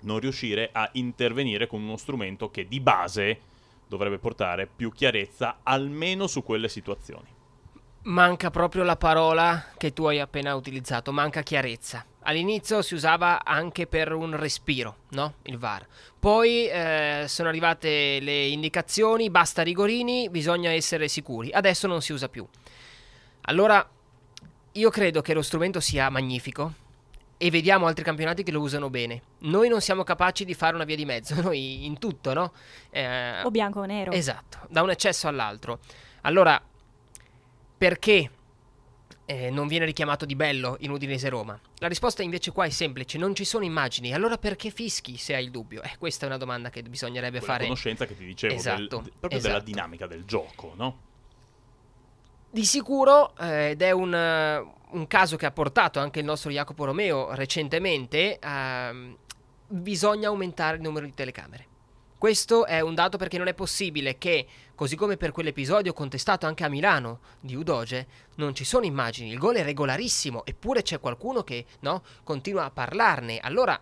non 0.00 0.20
riuscire 0.20 0.68
a 0.70 0.88
intervenire 0.92 1.66
con 1.66 1.82
uno 1.82 1.96
strumento 1.96 2.50
che 2.50 2.68
di 2.68 2.78
base 2.78 3.40
dovrebbe 3.88 4.18
portare 4.18 4.66
più 4.66 4.92
chiarezza 4.92 5.60
almeno 5.62 6.26
su 6.26 6.42
quelle 6.42 6.68
situazioni. 6.68 7.36
Manca 8.02 8.50
proprio 8.50 8.84
la 8.84 8.96
parola 8.96 9.72
che 9.76 9.92
tu 9.92 10.04
hai 10.04 10.20
appena 10.20 10.54
utilizzato, 10.54 11.12
manca 11.12 11.42
chiarezza. 11.42 12.04
All'inizio 12.22 12.82
si 12.82 12.94
usava 12.94 13.44
anche 13.44 13.86
per 13.86 14.12
un 14.12 14.36
respiro, 14.36 14.98
no? 15.10 15.34
Il 15.42 15.58
VAR. 15.58 15.86
Poi 16.18 16.68
eh, 16.68 17.24
sono 17.26 17.48
arrivate 17.48 18.20
le 18.20 18.46
indicazioni, 18.46 19.30
basta 19.30 19.62
rigorini, 19.62 20.28
bisogna 20.30 20.70
essere 20.70 21.08
sicuri. 21.08 21.50
Adesso 21.50 21.86
non 21.86 22.02
si 22.02 22.12
usa 22.12 22.28
più. 22.28 22.46
Allora, 23.42 23.86
io 24.72 24.90
credo 24.90 25.22
che 25.22 25.34
lo 25.34 25.42
strumento 25.42 25.80
sia 25.80 26.08
magnifico, 26.10 26.72
e 27.40 27.50
vediamo 27.50 27.86
altri 27.86 28.04
campionati 28.04 28.42
che 28.42 28.50
lo 28.50 28.60
usano 28.60 28.90
bene. 28.90 29.22
Noi 29.40 29.68
non 29.68 29.80
siamo 29.80 30.02
capaci 30.02 30.44
di 30.44 30.54
fare 30.54 30.74
una 30.74 30.84
via 30.84 30.96
di 30.96 31.04
mezzo, 31.04 31.34
noi 31.40 31.86
in 31.86 31.98
tutto, 31.98 32.34
no? 32.34 32.52
Eh, 32.90 33.42
o 33.42 33.50
bianco 33.50 33.80
o 33.80 33.84
nero. 33.84 34.10
Esatto, 34.12 34.58
da 34.68 34.82
un 34.82 34.90
eccesso 34.90 35.28
all'altro. 35.28 35.78
Allora, 36.22 36.60
perché 37.78 38.30
eh, 39.24 39.50
non 39.50 39.68
viene 39.68 39.84
richiamato 39.84 40.24
di 40.24 40.34
bello 40.34 40.76
in 40.80 40.90
Udinese 40.90 41.28
Roma? 41.28 41.58
La 41.76 41.86
risposta 41.88 42.22
invece 42.22 42.50
qua 42.50 42.64
è 42.64 42.70
semplice, 42.70 43.18
non 43.18 43.34
ci 43.34 43.44
sono 43.44 43.64
immagini, 43.64 44.12
allora 44.12 44.36
perché 44.36 44.70
fischi 44.70 45.16
se 45.16 45.34
hai 45.34 45.44
il 45.44 45.50
dubbio? 45.50 45.82
Eh, 45.82 45.92
questa 45.98 46.24
è 46.24 46.28
una 46.28 46.38
domanda 46.38 46.70
che 46.70 46.82
bisognerebbe 46.82 47.38
Quella 47.38 47.52
fare. 47.52 47.64
conoscenza 47.64 48.04
che 48.06 48.16
ti 48.16 48.24
dicevo, 48.24 48.52
del- 48.54 48.60
Esatto, 48.60 49.00
de- 49.02 49.12
proprio 49.18 49.40
della 49.40 49.54
esatto. 49.56 49.64
dinamica 49.70 50.06
del 50.06 50.24
gioco, 50.24 50.72
no? 50.76 51.02
Di 52.50 52.64
sicuro, 52.64 53.36
eh, 53.36 53.70
ed 53.70 53.82
è 53.82 53.90
un, 53.90 54.14
eh, 54.14 54.66
un 54.92 55.06
caso 55.06 55.36
che 55.36 55.44
ha 55.44 55.50
portato 55.50 56.00
anche 56.00 56.20
il 56.20 56.24
nostro 56.24 56.50
Jacopo 56.50 56.86
Romeo 56.86 57.34
recentemente, 57.34 58.38
ehm, 58.38 59.16
bisogna 59.66 60.28
aumentare 60.28 60.76
il 60.76 60.82
numero 60.82 61.04
di 61.04 61.12
telecamere. 61.12 61.66
Questo 62.16 62.64
è 62.64 62.80
un 62.80 62.94
dato 62.94 63.18
perché 63.18 63.36
non 63.36 63.48
è 63.48 63.54
possibile 63.54 64.16
che, 64.16 64.46
così 64.74 64.96
come 64.96 65.18
per 65.18 65.30
quell'episodio 65.30 65.92
contestato 65.92 66.46
anche 66.46 66.64
a 66.64 66.68
Milano 66.68 67.20
di 67.38 67.54
Udoge, 67.54 68.06
non 68.36 68.54
ci 68.54 68.64
sono 68.64 68.86
immagini. 68.86 69.30
Il 69.30 69.38
gol 69.38 69.56
è 69.56 69.62
regolarissimo, 69.62 70.46
eppure 70.46 70.80
c'è 70.80 70.98
qualcuno 71.00 71.44
che 71.44 71.66
no, 71.80 72.02
continua 72.24 72.64
a 72.64 72.70
parlarne. 72.70 73.40
Allora, 73.40 73.78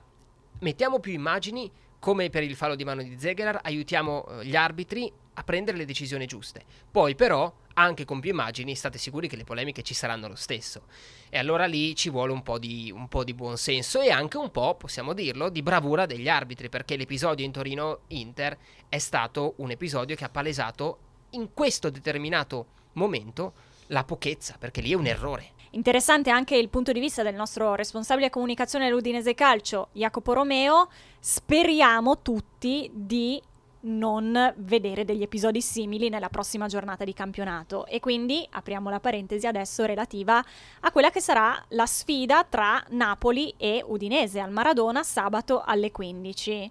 mettiamo 0.59 0.98
più 0.98 1.12
immagini, 1.12 1.70
come 2.00 2.31
per 2.31 2.42
il 2.42 2.57
fallo 2.57 2.74
di 2.74 2.85
mano 2.85 3.02
di 3.02 3.16
Zegerar, 3.16 3.61
aiutiamo 3.62 4.26
eh, 4.26 4.44
gli 4.44 4.57
arbitri 4.57 5.11
a 5.38 5.42
prendere 5.42 5.77
le 5.77 5.85
decisioni 5.85 6.27
giuste. 6.27 6.64
Poi 6.90 7.14
però, 7.14 7.53
anche 7.75 8.05
con 8.05 8.20
più 8.20 8.31
immagini, 8.31 8.75
state 8.75 8.99
sicuri 8.99 9.29
che 9.29 9.37
le 9.37 9.44
polemiche 9.44 9.83
ci 9.83 9.94
saranno 9.94 10.29
lo 10.29 10.35
stesso. 10.35 10.85
E 11.29 11.38
allora 11.38 11.66
lì 11.66 11.94
ci 11.94 12.11
vuole 12.11 12.33
un 12.33 12.42
po' 12.42 12.59
di, 12.59 12.90
un 12.94 13.09
po' 13.09 13.25
di 13.25 13.35
buonsenso 13.35 14.01
e 14.01 14.11
anche 14.11 14.38
un 14.38 14.51
po', 14.51 14.77
possiamo 14.77 15.12
dirlo, 15.12 15.49
di 15.49 15.62
bravura 15.62 16.07
degli 16.07 16.29
arbitri, 16.29 16.68
perché 16.68 16.96
l'episodio 16.96 17.44
in 17.44 17.53
Torino-Inter 17.53 18.57
è 18.88 18.99
stato 18.99 19.55
un 19.59 19.70
episodio 19.70 20.16
che 20.16 20.25
ha 20.25 20.31
palesato 20.31 20.99
in 21.31 21.53
questo 21.53 21.90
determinato 21.90 22.66
momento 22.94 23.53
la 23.88 24.05
pochezza, 24.05 24.57
perché 24.59 24.81
lì 24.81 24.92
è 24.92 24.94
un 24.94 25.07
errore. 25.07 25.53
Interessante 25.70 26.31
anche 26.31 26.57
il 26.57 26.70
punto 26.70 26.92
di 26.92 27.01
vista 27.01 27.22
del 27.22 27.35
nostro 27.35 27.75
responsabile 27.75 28.31
comunicazione 28.31 28.87
dell'Udinese 28.87 29.35
Calcio, 29.35 29.88
Jacopo 29.92 30.33
Romeo. 30.33 30.88
Speriamo 31.20 32.22
tutti 32.22 32.90
di 32.94 33.42
non 33.87 34.55
vedere 34.59 35.05
degli 35.05 35.22
episodi 35.22 35.61
simili 35.61 36.09
nella 36.09 36.29
prossima 36.29 36.66
giornata 36.66 37.05
di 37.05 37.12
campionato 37.12 37.87
e 37.87 38.01
quindi 38.01 38.46
apriamo 38.49 38.90
la 38.90 39.01
parentesi 39.01 39.46
adesso 39.46 39.85
relativa 39.85 40.42
a 40.81 40.92
quella 40.92 41.11
che 41.11 41.20
sarà 41.20 41.62
la 41.70 41.87
sfida 41.87 42.44
tra 42.44 42.83
Napoli 42.90 43.55
e 43.57 43.83
Udinese 43.87 44.40
al 44.40 44.51
Maradona 44.51 45.03
sabato 45.03 45.62
alle 45.64 45.90
15. 45.90 46.70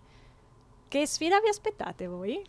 Che 0.88 1.08
sfida 1.08 1.40
vi 1.40 1.50
aspettate 1.50 2.08
voi? 2.08 2.42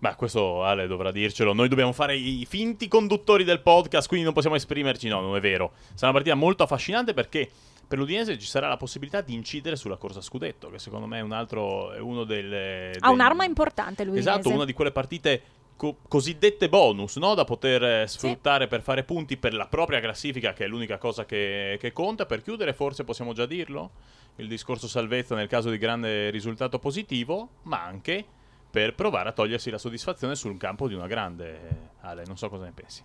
Ma 0.00 0.14
questo 0.14 0.62
Ale 0.62 0.86
dovrà 0.86 1.10
dircelo. 1.10 1.52
Noi 1.52 1.68
dobbiamo 1.68 1.92
fare 1.92 2.14
i 2.14 2.46
finti 2.48 2.86
conduttori 2.86 3.42
del 3.42 3.62
podcast, 3.62 4.06
quindi 4.06 4.24
non 4.24 4.34
possiamo 4.34 4.56
esprimerci. 4.56 5.08
No, 5.08 5.20
non 5.20 5.34
è 5.34 5.40
vero. 5.40 5.72
Sarà 5.94 6.10
una 6.10 6.12
partita 6.12 6.36
molto 6.36 6.62
affascinante 6.62 7.14
perché 7.14 7.50
per 7.88 7.98
l'Udinese 7.98 8.38
ci 8.38 8.46
sarà 8.46 8.68
la 8.68 8.76
possibilità 8.76 9.22
di 9.22 9.32
incidere 9.34 9.74
sulla 9.74 9.96
corsa 9.96 10.20
scudetto, 10.20 10.68
che 10.68 10.78
secondo 10.78 11.06
me 11.06 11.18
è 11.18 11.22
un 11.22 11.32
altro 11.32 11.92
è 11.92 11.98
uno 11.98 12.24
delle 12.24 12.90
Ha 12.90 13.06
del- 13.06 13.14
un'arma 13.14 13.44
importante 13.46 14.04
l'Udinese. 14.04 14.28
Esatto, 14.28 14.50
una 14.50 14.66
di 14.66 14.74
quelle 14.74 14.92
partite 14.92 15.42
co- 15.74 15.96
cosiddette 16.06 16.68
bonus, 16.68 17.16
no? 17.16 17.34
Da 17.34 17.44
poter 17.44 17.82
eh, 17.82 18.06
sfruttare 18.06 18.66
per 18.66 18.82
fare 18.82 19.04
punti 19.04 19.38
per 19.38 19.54
la 19.54 19.66
propria 19.66 20.00
classifica, 20.00 20.52
che 20.52 20.66
è 20.66 20.68
l'unica 20.68 20.98
cosa 20.98 21.24
che, 21.24 21.78
che 21.80 21.92
conta. 21.92 22.26
Per 22.26 22.42
chiudere, 22.42 22.74
forse 22.74 23.04
possiamo 23.04 23.32
già 23.32 23.46
dirlo, 23.46 23.92
il 24.36 24.48
discorso 24.48 24.86
salvezza 24.86 25.34
nel 25.34 25.48
caso 25.48 25.70
di 25.70 25.78
grande 25.78 26.28
risultato 26.28 26.78
positivo, 26.78 27.48
ma 27.62 27.82
anche 27.82 28.22
per 28.70 28.94
provare 28.94 29.30
a 29.30 29.32
togliersi 29.32 29.70
la 29.70 29.78
soddisfazione 29.78 30.34
sul 30.34 30.58
campo 30.58 30.88
di 30.88 30.94
una 30.94 31.06
grande. 31.06 31.92
Ale, 32.02 32.24
non 32.26 32.36
so 32.36 32.50
cosa 32.50 32.64
ne 32.64 32.72
pensi. 32.72 33.02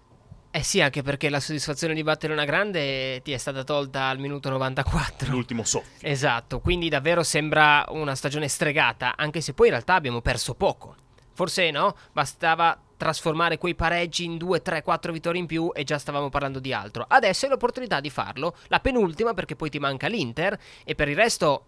Eh 0.55 0.61
sì, 0.61 0.81
anche 0.81 1.01
perché 1.01 1.29
la 1.29 1.39
soddisfazione 1.39 1.95
di 1.95 2.03
battere 2.03 2.31
una 2.31 2.45
grande 2.45 3.23
ti 3.23 3.31
è 3.31 3.37
stata 3.37 3.63
tolta 3.63 4.09
al 4.09 4.19
minuto 4.19 4.49
94. 4.51 5.31
L'ultimo 5.31 5.63
soffio. 5.63 6.07
Esatto, 6.07 6.59
quindi 6.59 6.89
davvero 6.89 7.23
sembra 7.23 7.83
una 7.89 8.13
stagione 8.13 8.47
stregata, 8.47 9.15
anche 9.17 9.41
se 9.41 9.55
poi 9.55 9.65
in 9.65 9.73
realtà 9.73 9.95
abbiamo 9.95 10.21
perso 10.21 10.53
poco. 10.53 10.95
Forse 11.33 11.71
no, 11.71 11.95
bastava 12.11 12.79
trasformare 12.95 13.57
quei 13.57 13.73
pareggi 13.73 14.25
in 14.25 14.37
2, 14.37 14.61
3, 14.61 14.83
4 14.83 15.11
vittorie 15.11 15.41
in 15.41 15.47
più 15.47 15.71
e 15.73 15.83
già 15.83 15.97
stavamo 15.97 16.29
parlando 16.29 16.59
di 16.59 16.71
altro. 16.71 17.03
Adesso 17.07 17.47
è 17.47 17.49
l'opportunità 17.49 17.99
di 17.99 18.11
farlo, 18.11 18.55
la 18.67 18.79
penultima 18.79 19.33
perché 19.33 19.55
poi 19.55 19.71
ti 19.71 19.79
manca 19.79 20.05
l'Inter 20.05 20.55
e 20.85 20.93
per 20.93 21.09
il 21.09 21.15
resto 21.15 21.65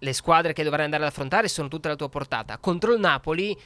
le 0.00 0.12
squadre 0.12 0.52
che 0.52 0.64
dovrai 0.64 0.84
andare 0.84 1.04
ad 1.04 1.10
affrontare 1.10 1.46
sono 1.46 1.68
tutte 1.68 1.86
alla 1.86 1.96
tua 1.96 2.08
portata. 2.08 2.58
Contro 2.58 2.92
il 2.92 2.98
Napoli, 2.98 3.56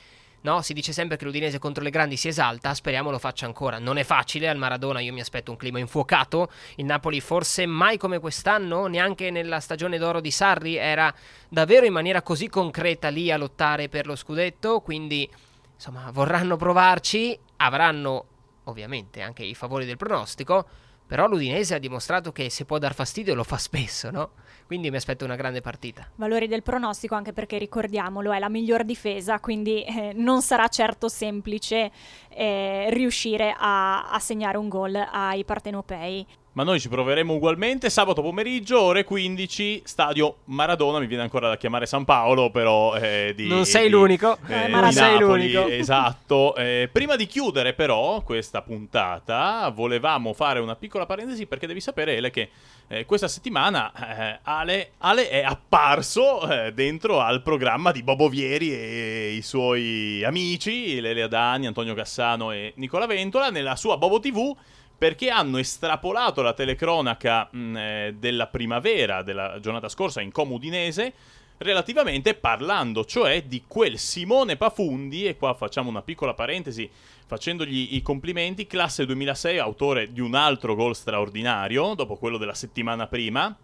no, 0.45 0.63
si 0.63 0.73
dice 0.73 0.93
sempre 0.93 1.17
che 1.17 1.25
l'Udinese 1.25 1.59
contro 1.59 1.83
le 1.83 1.91
grandi 1.91 2.17
si 2.17 2.29
esalta, 2.29 2.73
speriamo 2.75 3.11
lo 3.11 3.19
faccia 3.19 3.47
ancora. 3.47 3.79
Non 3.79 3.97
è 3.97 4.05
facile, 4.05 4.49
al 4.49 4.57
Maradona 4.57 5.01
io 5.01 5.13
mi 5.13 5.21
aspetto 5.21 5.51
un 5.51 5.57
clima 5.57 5.79
infuocato. 5.79 6.51
Il 6.77 6.85
Napoli 6.85 7.21
forse 7.21 7.67
mai 7.67 7.97
come 7.97 8.19
quest'anno, 8.19 8.87
neanche 8.87 9.31
nella 9.31 9.61
stagione 9.61 9.99
d'oro 9.99 10.21
di 10.21 10.31
Sarri, 10.31 10.77
era 10.77 11.13
davvero 11.49 11.87
in 11.87 11.93
maniera 11.93 12.23
così 12.23 12.49
concreta 12.49 13.09
lì 13.09 13.31
a 13.31 13.37
lottare 13.37 13.89
per 13.89 14.07
lo 14.07 14.17
scudetto, 14.17 14.81
quindi 14.81 15.29
insomma 15.75 16.11
vorranno 16.11 16.57
provarci, 16.57 17.39
avranno 17.57 18.27
ovviamente 18.65 19.23
anche 19.23 19.45
i 19.45 19.55
favori 19.55 19.87
del 19.87 19.97
pronostico, 19.97 20.67
però 21.07 21.27
l'Udinese 21.27 21.75
ha 21.75 21.79
dimostrato 21.79 22.33
che 22.33 22.51
se 22.51 22.65
può 22.65 22.79
dar 22.79 22.95
fastidio 22.95 23.35
lo 23.35 23.45
fa 23.45 23.57
spesso, 23.57 24.11
no? 24.11 24.31
Quindi 24.67 24.91
mi 24.91 24.97
aspetto 24.97 25.25
una 25.25 25.37
grande 25.37 25.61
partita. 25.61 26.09
Valori 26.17 26.49
del 26.49 26.63
pronostico 26.63 27.15
anche 27.15 27.33
perché 27.33 27.59
ricordiamolo 27.59 28.33
è 28.33 28.39
la 28.39 28.49
miglior 28.49 28.85
difesa, 28.85 29.39
quindi 29.39 29.85
eh, 29.85 30.13
non 30.15 30.41
sarà 30.41 30.69
certo 30.69 31.09
semplice 31.09 31.91
eh, 32.31 32.87
riuscire 32.91 33.55
a, 33.57 34.11
a 34.11 34.19
segnare 34.19 34.57
un 34.57 34.69
gol 34.69 34.95
ai 34.95 35.45
partenopei. 35.45 36.27
Ma 36.55 36.63
noi 36.63 36.79
ci 36.79 36.89
proveremo 36.89 37.35
ugualmente 37.35 37.91
sabato 37.91 38.23
pomeriggio, 38.23 38.81
ore 38.81 39.03
15, 39.03 39.83
stadio 39.85 40.37
Maradona. 40.45 41.01
Mi 41.01 41.07
viene 41.07 41.25
ancora 41.25 41.49
da 41.49 41.57
chiamare 41.57 41.85
San 41.85 42.05
Paolo, 42.05 42.51
però. 42.51 42.95
eh, 42.95 43.33
di, 43.35 43.49
Non 43.49 43.65
sei 43.65 43.87
di- 43.87 43.91
l'unico. 43.91 44.39
Eh, 44.47 44.69
Maradona. 44.69 44.93
sei 44.93 45.19
l'unico. 45.19 45.67
Esatto. 45.85 46.55
Eh, 46.55 46.89
prima 46.93 47.17
di 47.17 47.27
chiudere, 47.27 47.73
però, 47.73 48.23
questa 48.23 48.63
puntata, 48.63 49.69
volevamo 49.75 50.33
fare 50.33 50.61
una 50.61 50.77
piccola 50.77 51.07
parentesi 51.07 51.47
perché 51.47 51.67
devi 51.67 51.81
sapere, 51.81 52.15
Ele, 52.15 52.31
che 52.31 52.49
eh, 52.87 53.05
questa 53.05 53.27
settimana 53.27 53.93
eh, 54.37 54.39
Ale, 54.45 54.93
Ale 54.99 55.29
è 55.31 55.43
apparso 55.43 56.49
eh, 56.49 56.73
dentro 56.73 57.19
al 57.19 57.43
programma 57.43 57.91
di 57.91 58.05
Bobo 58.05 58.29
Vieri 58.29 58.73
e 58.73 59.33
i 59.37 59.43
suoi 59.43 60.23
amici, 60.25 61.01
Lele 61.01 61.23
Adani, 61.23 61.67
Antonio 61.67 61.95
Cassano 61.95 62.53
e 62.53 62.75
Nicola 62.77 63.07
Ventola, 63.07 63.51
nella 63.51 63.75
sua 63.75 63.97
Bobo 63.97 64.21
TV 64.21 64.55
perché 64.97 65.29
hanno 65.29 65.59
estrapolato 65.59 66.43
la 66.43 66.53
telecronaca 66.53 67.49
mh, 67.51 67.77
eh, 67.77 68.15
della 68.19 68.47
primavera 68.47 69.23
della 69.23 69.59
giornata 69.61 69.89
scorsa 69.89 70.21
in 70.21 70.31
Comudinese 70.31 71.13
relativamente 71.59 72.35
parlando 72.35 73.05
cioè 73.05 73.43
di 73.45 73.65
quel 73.67 73.99
Simone 73.99 74.57
Pafundi 74.57 75.27
e 75.27 75.37
qua 75.37 75.55
facciamo 75.55 75.89
una 75.89 76.03
piccola 76.03 76.35
parentesi 76.35 76.91
facendogli 77.27 77.95
i 77.95 78.03
complimenti 78.03 78.67
classe 78.67 79.07
2006 79.07 79.59
autore 79.59 80.13
di 80.13 80.21
un 80.21 80.35
altro 80.35 80.75
gol 80.75 80.97
straordinario 80.97 81.95
dopo 81.95 82.17
quello 82.17 82.39
della 82.39 82.55
settimana 82.55 83.07
prima 83.07 83.57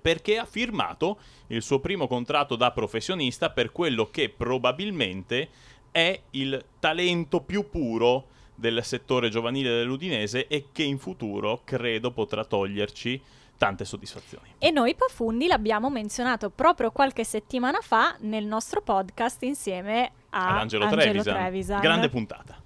perché 0.00 0.38
ha 0.38 0.44
firmato 0.44 1.18
il 1.48 1.62
suo 1.62 1.78
primo 1.78 2.06
contratto 2.06 2.56
da 2.56 2.72
professionista 2.72 3.50
per 3.50 3.70
quello 3.72 4.10
che 4.10 4.28
probabilmente 4.28 5.48
è 5.92 6.20
il 6.32 6.62
talento 6.80 7.40
più 7.40 7.70
puro 7.70 8.28
del 8.56 8.82
settore 8.82 9.28
giovanile 9.28 9.70
dell'Udinese 9.70 10.48
e 10.48 10.66
che 10.72 10.82
in 10.82 10.98
futuro 10.98 11.60
credo 11.64 12.10
potrà 12.10 12.44
toglierci 12.44 13.20
tante 13.56 13.84
soddisfazioni. 13.84 14.54
E 14.58 14.70
noi 14.70 14.94
Pafundi 14.94 15.46
l'abbiamo 15.46 15.90
menzionato 15.90 16.50
proprio 16.50 16.90
qualche 16.90 17.24
settimana 17.24 17.80
fa 17.80 18.16
nel 18.20 18.44
nostro 18.44 18.82
podcast 18.82 19.42
insieme 19.44 20.10
a 20.30 20.48
Ad 20.48 20.56
Angelo, 20.58 20.84
Angelo 20.84 21.02
Trevisan. 21.02 21.34
Trevisan. 21.34 21.80
Grande 21.80 22.08
puntata. 22.08 22.60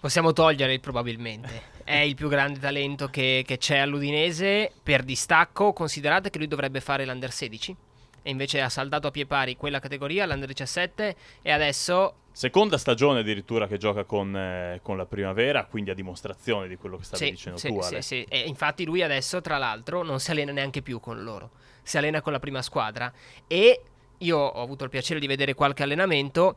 Possiamo 0.00 0.32
togliere 0.32 0.72
il 0.72 0.80
probabilmente. 0.80 1.78
È 1.84 1.96
il 1.96 2.14
più 2.14 2.28
grande 2.28 2.58
talento 2.58 3.08
che, 3.08 3.42
che 3.46 3.58
c'è 3.58 3.78
all'Udinese 3.78 4.72
per 4.82 5.02
distacco. 5.02 5.72
Considerate 5.72 6.30
che 6.30 6.38
lui 6.38 6.46
dovrebbe 6.46 6.80
fare 6.80 7.04
l'Under 7.04 7.32
16 7.32 7.76
e 8.22 8.30
invece 8.30 8.60
ha 8.60 8.68
saldato 8.68 9.06
a 9.06 9.10
pie 9.10 9.26
pari 9.26 9.56
quella 9.56 9.78
categoria, 9.78 10.26
l'Under 10.26 10.48
17 10.48 11.16
e 11.42 11.50
adesso 11.50 12.14
Seconda 12.32 12.78
stagione 12.78 13.20
addirittura 13.20 13.66
che 13.66 13.76
gioca 13.76 14.04
con, 14.04 14.34
eh, 14.36 14.80
con 14.82 14.96
la 14.96 15.04
primavera, 15.04 15.64
quindi 15.64 15.90
a 15.90 15.94
dimostrazione 15.94 16.68
di 16.68 16.76
quello 16.76 16.96
che 16.96 17.04
stavi 17.04 17.24
Sì, 17.24 17.30
dicendo 17.32 17.58
sì, 17.58 17.68
tu, 17.68 17.80
sì, 17.82 18.00
sì. 18.00 18.22
E 18.28 18.40
infatti 18.40 18.84
lui 18.84 19.02
adesso, 19.02 19.40
tra 19.40 19.58
l'altro, 19.58 20.02
non 20.02 20.20
si 20.20 20.30
allena 20.30 20.52
neanche 20.52 20.80
più 20.80 21.00
con 21.00 21.22
loro. 21.22 21.50
Si 21.82 21.98
allena 21.98 22.20
con 22.20 22.32
la 22.32 22.38
prima 22.38 22.62
squadra. 22.62 23.12
E 23.46 23.82
io 24.18 24.38
ho 24.38 24.62
avuto 24.62 24.84
il 24.84 24.90
piacere 24.90 25.18
di 25.18 25.26
vedere 25.26 25.54
qualche 25.54 25.82
allenamento. 25.82 26.56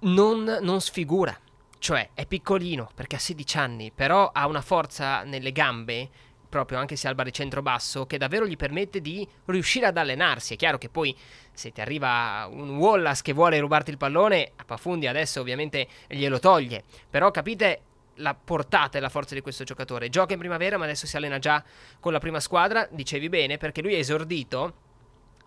Non, 0.00 0.58
non 0.62 0.80
sfigura. 0.80 1.36
Cioè, 1.80 2.10
è 2.14 2.24
piccolino 2.24 2.90
perché 2.94 3.16
ha 3.16 3.20
16 3.20 3.58
anni, 3.58 3.92
però 3.94 4.30
ha 4.32 4.46
una 4.46 4.62
forza 4.62 5.24
nelle 5.24 5.52
gambe, 5.52 6.08
proprio 6.48 6.78
anche 6.78 6.96
se 6.96 7.06
ha 7.06 7.10
il 7.10 7.16
baricentro 7.16 7.62
basso, 7.62 8.06
che 8.06 8.18
davvero 8.18 8.46
gli 8.46 8.56
permette 8.56 9.00
di 9.00 9.26
riuscire 9.46 9.86
ad 9.86 9.96
allenarsi. 9.96 10.54
È 10.54 10.56
chiaro 10.56 10.78
che 10.78 10.88
poi 10.88 11.16
se 11.52 11.72
ti 11.72 11.80
arriva 11.80 12.48
un 12.50 12.76
Wallace 12.76 13.22
che 13.22 13.32
vuole 13.32 13.58
rubarti 13.58 13.90
il 13.90 13.98
pallone, 13.98 14.52
a 14.56 14.64
Pafundi 14.64 15.06
adesso 15.06 15.40
ovviamente 15.40 15.86
glielo 16.08 16.38
toglie. 16.38 16.84
Però 17.10 17.30
capite 17.30 17.82
la 18.16 18.34
portata 18.34 18.98
e 18.98 19.00
la 19.00 19.08
forza 19.08 19.34
di 19.34 19.40
questo 19.40 19.64
giocatore. 19.64 20.08
Gioca 20.08 20.32
in 20.32 20.38
primavera, 20.38 20.76
ma 20.76 20.84
adesso 20.84 21.06
si 21.06 21.16
allena 21.16 21.38
già 21.38 21.62
con 22.00 22.12
la 22.12 22.18
prima 22.18 22.40
squadra. 22.40 22.86
Dicevi 22.90 23.28
bene, 23.28 23.58
perché 23.58 23.82
lui 23.82 23.94
è 23.94 23.98
esordito. 23.98 24.86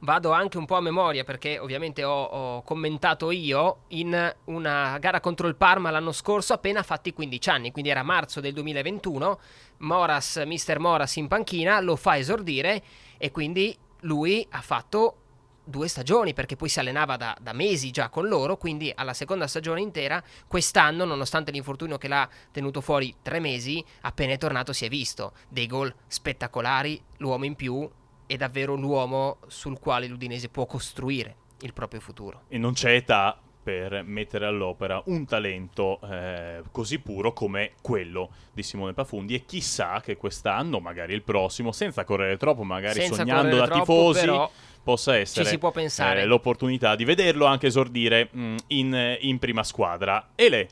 Vado 0.04 0.32
anche 0.32 0.58
un 0.58 0.66
po' 0.66 0.78
a 0.78 0.82
memoria 0.82 1.24
perché 1.24 1.60
ovviamente 1.60 2.04
ho, 2.04 2.24
ho, 2.24 2.62
commentato 2.64 3.30
io 3.30 3.84
in 3.90 4.36
una 4.46 4.98
gara 4.98 5.20
contro 5.20 5.48
il 5.48 5.56
Parma 5.56 5.92
l'anno 5.92 6.12
scorso 6.12 6.54
appena 6.54 6.82
fatti 6.82 7.14
15 7.14 7.50
anni, 7.52 7.72
quindi 7.72 7.92
era 7.92 8.02
marzo 8.02 8.40
del 8.40 8.54
2021, 8.54 9.40
Moras, 9.78 10.42
mister 10.44 10.80
Moras 10.80 11.18
in 11.18 11.28
panchina, 11.28 11.80
lo 11.82 11.96
fa 11.96 12.18
esordire 12.18 12.82
e 13.20 13.30
quindi 13.30 13.78
lui 14.00 14.44
ha 14.50 14.62
fatto 14.62 15.18
due 15.64 15.88
stagioni 15.88 16.34
perché 16.34 16.56
poi 16.56 16.68
si 16.68 16.80
allenava 16.80 17.16
da, 17.16 17.38
da, 17.40 17.54
mesi 17.54 17.92
già 17.92 18.10
con 18.10 18.28
loro, 18.28 18.58
quindi 18.58 18.92
alla 18.96 19.14
seconda 19.14 19.46
stagione 19.46 19.82
intera, 19.82 20.22
quest'anno, 20.48 21.06
nonostante 21.06 21.52
l'infortunio 21.52 22.00
che 22.00 22.08
l'ha 22.08 22.28
tenuto 22.52 22.82
fuori 22.82 23.16
tre 23.22 23.40
mesi, 23.40 23.86
appena 24.02 24.34
è 24.34 24.38
tornato 24.40 24.74
si 24.74 24.84
è 24.84 24.90
visto. 24.90 25.34
Dei 25.48 25.68
gol 25.68 25.94
spettacolari, 26.08 27.00
l'uomo 27.18 27.46
in 27.46 27.54
più 27.54 27.88
è 28.32 28.38
davvero 28.38 28.76
l'uomo 28.76 29.40
sul 29.48 29.78
quale 29.78 30.08
l'Udinese 30.08 30.48
può 30.48 30.66
costruire 30.66 31.36
il 31.62 31.74
proprio 31.74 32.00
futuro. 32.00 32.44
E 32.48 32.58
non 32.58 32.72
c'è 32.72 32.94
età 32.94 33.38
per 33.62 34.04
mettere 34.04 34.46
all'opera 34.46 35.02
un 35.06 35.26
talento 35.26 36.00
eh, 36.10 36.64
così 36.72 37.00
puro 37.00 37.34
come 37.34 37.74
quello 37.82 38.32
di 38.54 38.64
Simone 38.64 38.94
Pafundi 38.94 39.36
e 39.36 39.46
chissà 39.46 40.00
che 40.02 40.16
quest'anno, 40.16 40.80
magari 40.80 41.14
il 41.14 41.24
prossimo, 41.24 41.74
senza 41.74 42.06
correre 42.06 42.38
troppo, 42.38 42.64
magari 42.64 43.02
senza 43.02 43.16
sognando 43.16 43.58
da 43.58 43.66
troppo, 43.66 44.14
tifosi, 44.14 44.50
possa 44.82 45.18
essere 45.18 46.22
eh, 46.22 46.26
l'opportunità 46.26 46.96
di 46.96 47.04
vederlo 47.04 47.46
anche 47.46 47.68
esordire 47.68 48.30
mh, 48.32 48.42
mm, 48.42 48.56
in, 48.68 49.18
in 49.20 49.40
prima 49.40 49.64
squadra. 49.64 50.30
Ele, 50.36 50.70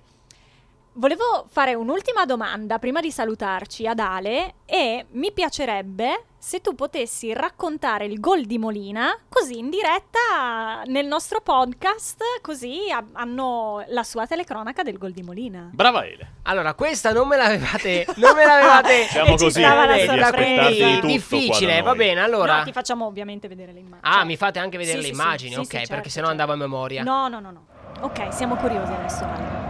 Volevo 0.93 1.45
fare 1.47 1.75
un'ultima 1.75 2.25
domanda 2.25 2.79
prima 2.79 2.99
di 2.99 3.11
salutarci 3.11 3.85
ad 3.87 3.99
Ale 3.99 4.55
e 4.65 5.05
mi 5.11 5.31
piacerebbe 5.31 6.25
se 6.37 6.61
tu 6.61 6.73
potessi 6.73 7.31
raccontare 7.31 8.05
il 8.05 8.19
gol 8.19 8.45
di 8.45 8.57
Molina 8.57 9.15
così 9.29 9.59
in 9.59 9.69
diretta 9.69 10.81
nel 10.85 11.05
nostro 11.05 11.41
podcast, 11.41 12.21
così 12.41 12.89
a- 12.91 13.05
hanno 13.13 13.83
la 13.89 14.03
sua 14.03 14.25
telecronaca 14.25 14.81
del 14.81 14.97
gol 14.97 15.11
di 15.11 15.21
Molina. 15.21 15.69
Brava 15.71 16.05
Ele. 16.05 16.33
Allora, 16.43 16.73
questa 16.73 17.13
non 17.13 17.27
me 17.27 17.37
l'avevate 17.37 18.05
non 18.15 18.35
me 18.35 18.45
l'avevate 18.45 19.03
Siamo 19.09 19.35
così 19.35 19.61
di 20.71 20.99
difficile, 21.01 21.81
va 21.81 21.93
bene, 21.93 22.19
allora. 22.21 22.57
No, 22.57 22.63
ti 22.63 22.71
facciamo 22.73 23.05
ovviamente 23.05 23.47
vedere 23.47 23.71
le 23.71 23.79
immagini. 23.79 24.01
Ah, 24.01 24.25
mi 24.25 24.35
fate 24.35 24.59
anche 24.59 24.77
vedere 24.77 25.01
sì, 25.01 25.07
le 25.09 25.13
sì, 25.13 25.21
immagini, 25.21 25.53
sì, 25.53 25.59
ok, 25.59 25.67
perché 25.67 25.85
certo, 25.85 26.09
sennò 26.09 26.27
certo. 26.27 26.41
andavo 26.41 26.51
a 26.53 26.55
memoria. 26.55 27.03
No, 27.03 27.27
no, 27.27 27.39
no, 27.39 27.51
no. 27.51 27.65
Ok, 28.01 28.33
siamo 28.33 28.55
curiosi 28.55 28.91
adesso. 28.91 29.23
Ale. 29.23 29.68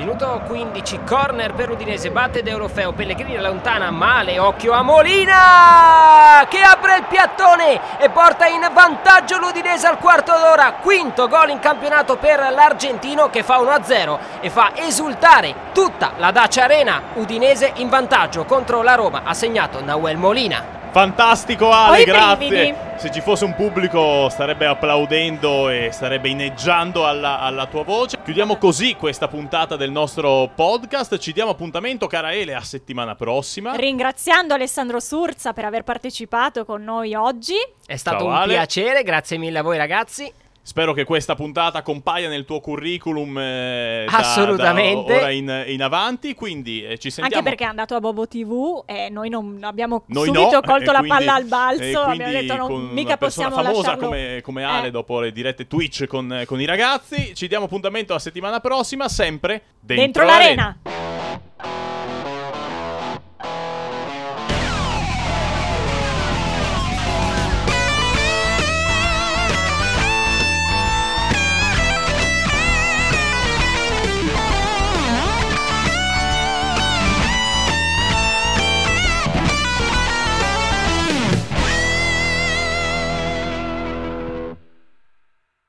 Minuto 0.00 0.40
15, 0.46 1.00
corner 1.06 1.52
per 1.52 1.68
Udinese, 1.68 2.10
batte 2.10 2.42
Deulofeo, 2.42 2.92
Pellegrini 2.92 3.36
allontana 3.36 3.90
male, 3.90 4.38
occhio 4.38 4.72
a 4.72 4.80
Molina 4.80 6.46
che 6.48 6.62
apre 6.62 6.96
il 6.96 7.04
piattone 7.04 7.98
e 7.98 8.08
porta 8.08 8.46
in 8.46 8.66
vantaggio 8.72 9.36
l'Udinese 9.36 9.86
al 9.86 9.98
quarto 9.98 10.32
d'ora, 10.32 10.72
quinto 10.80 11.28
gol 11.28 11.50
in 11.50 11.58
campionato 11.58 12.16
per 12.16 12.38
l'Argentino 12.50 13.28
che 13.28 13.42
fa 13.42 13.58
1-0 13.58 14.18
e 14.40 14.48
fa 14.48 14.70
esultare 14.74 15.54
tutta 15.74 16.12
la 16.16 16.30
Dacia 16.30 16.64
Arena, 16.64 17.02
Udinese 17.16 17.72
in 17.74 17.90
vantaggio 17.90 18.46
contro 18.46 18.80
la 18.80 18.94
Roma, 18.94 19.20
ha 19.24 19.34
segnato 19.34 19.84
Nahuel 19.84 20.16
Molina. 20.16 20.79
Fantastico 20.92 21.70
Ale, 21.70 22.02
grazie. 22.04 22.88
Se 22.96 23.10
ci 23.12 23.20
fosse 23.20 23.44
un 23.44 23.54
pubblico 23.54 24.28
starebbe 24.28 24.66
applaudendo 24.66 25.68
e 25.68 25.90
starebbe 25.92 26.28
inneggiando 26.28 27.06
alla, 27.06 27.38
alla, 27.38 27.66
tua 27.66 27.84
voce. 27.84 28.18
Chiudiamo 28.22 28.56
così 28.56 28.94
questa 28.96 29.28
puntata 29.28 29.76
del 29.76 29.90
nostro 29.90 30.50
podcast. 30.54 31.16
Ci 31.16 31.32
diamo 31.32 31.52
appuntamento, 31.52 32.08
cara 32.08 32.32
Ele, 32.32 32.54
a 32.54 32.60
settimana 32.60 33.14
prossima. 33.14 33.74
Ringraziando 33.76 34.52
Alessandro 34.52 34.98
Surza 34.98 35.52
per 35.52 35.64
aver 35.64 35.84
partecipato 35.84 36.64
con 36.64 36.82
noi 36.82 37.14
oggi. 37.14 37.54
È 37.86 37.96
stato 37.96 38.18
Ciao, 38.18 38.26
un 38.26 38.34
Ale. 38.34 38.54
piacere, 38.54 39.02
grazie 39.04 39.38
mille 39.38 39.60
a 39.60 39.62
voi 39.62 39.76
ragazzi. 39.76 40.30
Spero 40.62 40.92
che 40.92 41.04
questa 41.04 41.34
puntata 41.34 41.82
compaia 41.82 42.28
nel 42.28 42.44
tuo 42.44 42.60
curriculum 42.60 43.36
eh, 43.38 44.04
assolutamente 44.08 45.12
da, 45.12 45.18
da 45.18 45.24
ora 45.24 45.30
in, 45.30 45.64
in, 45.68 45.82
avanti. 45.82 46.34
Quindi 46.34 46.84
eh, 46.84 46.98
ci 46.98 47.10
sentiamo. 47.10 47.34
Anche 47.36 47.48
perché 47.48 47.64
è 47.64 47.68
andato 47.68 47.94
a 47.94 48.00
Bobo 48.00 48.28
TV 48.28 48.82
e 48.84 49.08
noi 49.08 49.30
non 49.30 49.58
abbiamo 49.62 50.04
noi 50.06 50.26
subito 50.26 50.50
no, 50.52 50.60
colto 50.66 50.92
la 50.92 50.98
quindi, 50.98 51.16
palla 51.16 51.34
al 51.34 51.44
balzo. 51.46 52.00
abbiamo 52.02 52.32
detto 52.32 52.56
no, 52.56 52.68
mica 52.92 53.16
possiamo 53.16 53.56
famosa 53.56 53.72
lasciarlo... 53.72 54.08
come, 54.08 54.40
come 54.42 54.64
Ale 54.64 54.88
eh. 54.88 54.90
dopo 54.90 55.20
le 55.20 55.32
dirette 55.32 55.66
Twitch 55.66 56.06
con, 56.06 56.42
con, 56.46 56.60
i 56.60 56.66
ragazzi. 56.66 57.34
Ci 57.34 57.48
diamo 57.48 57.64
appuntamento 57.64 58.12
la 58.12 58.18
settimana 58.18 58.60
prossima, 58.60 59.08
sempre 59.08 59.62
dentro, 59.80 60.04
dentro 60.04 60.24
l'arena. 60.24 60.78
l'arena. 60.84 61.09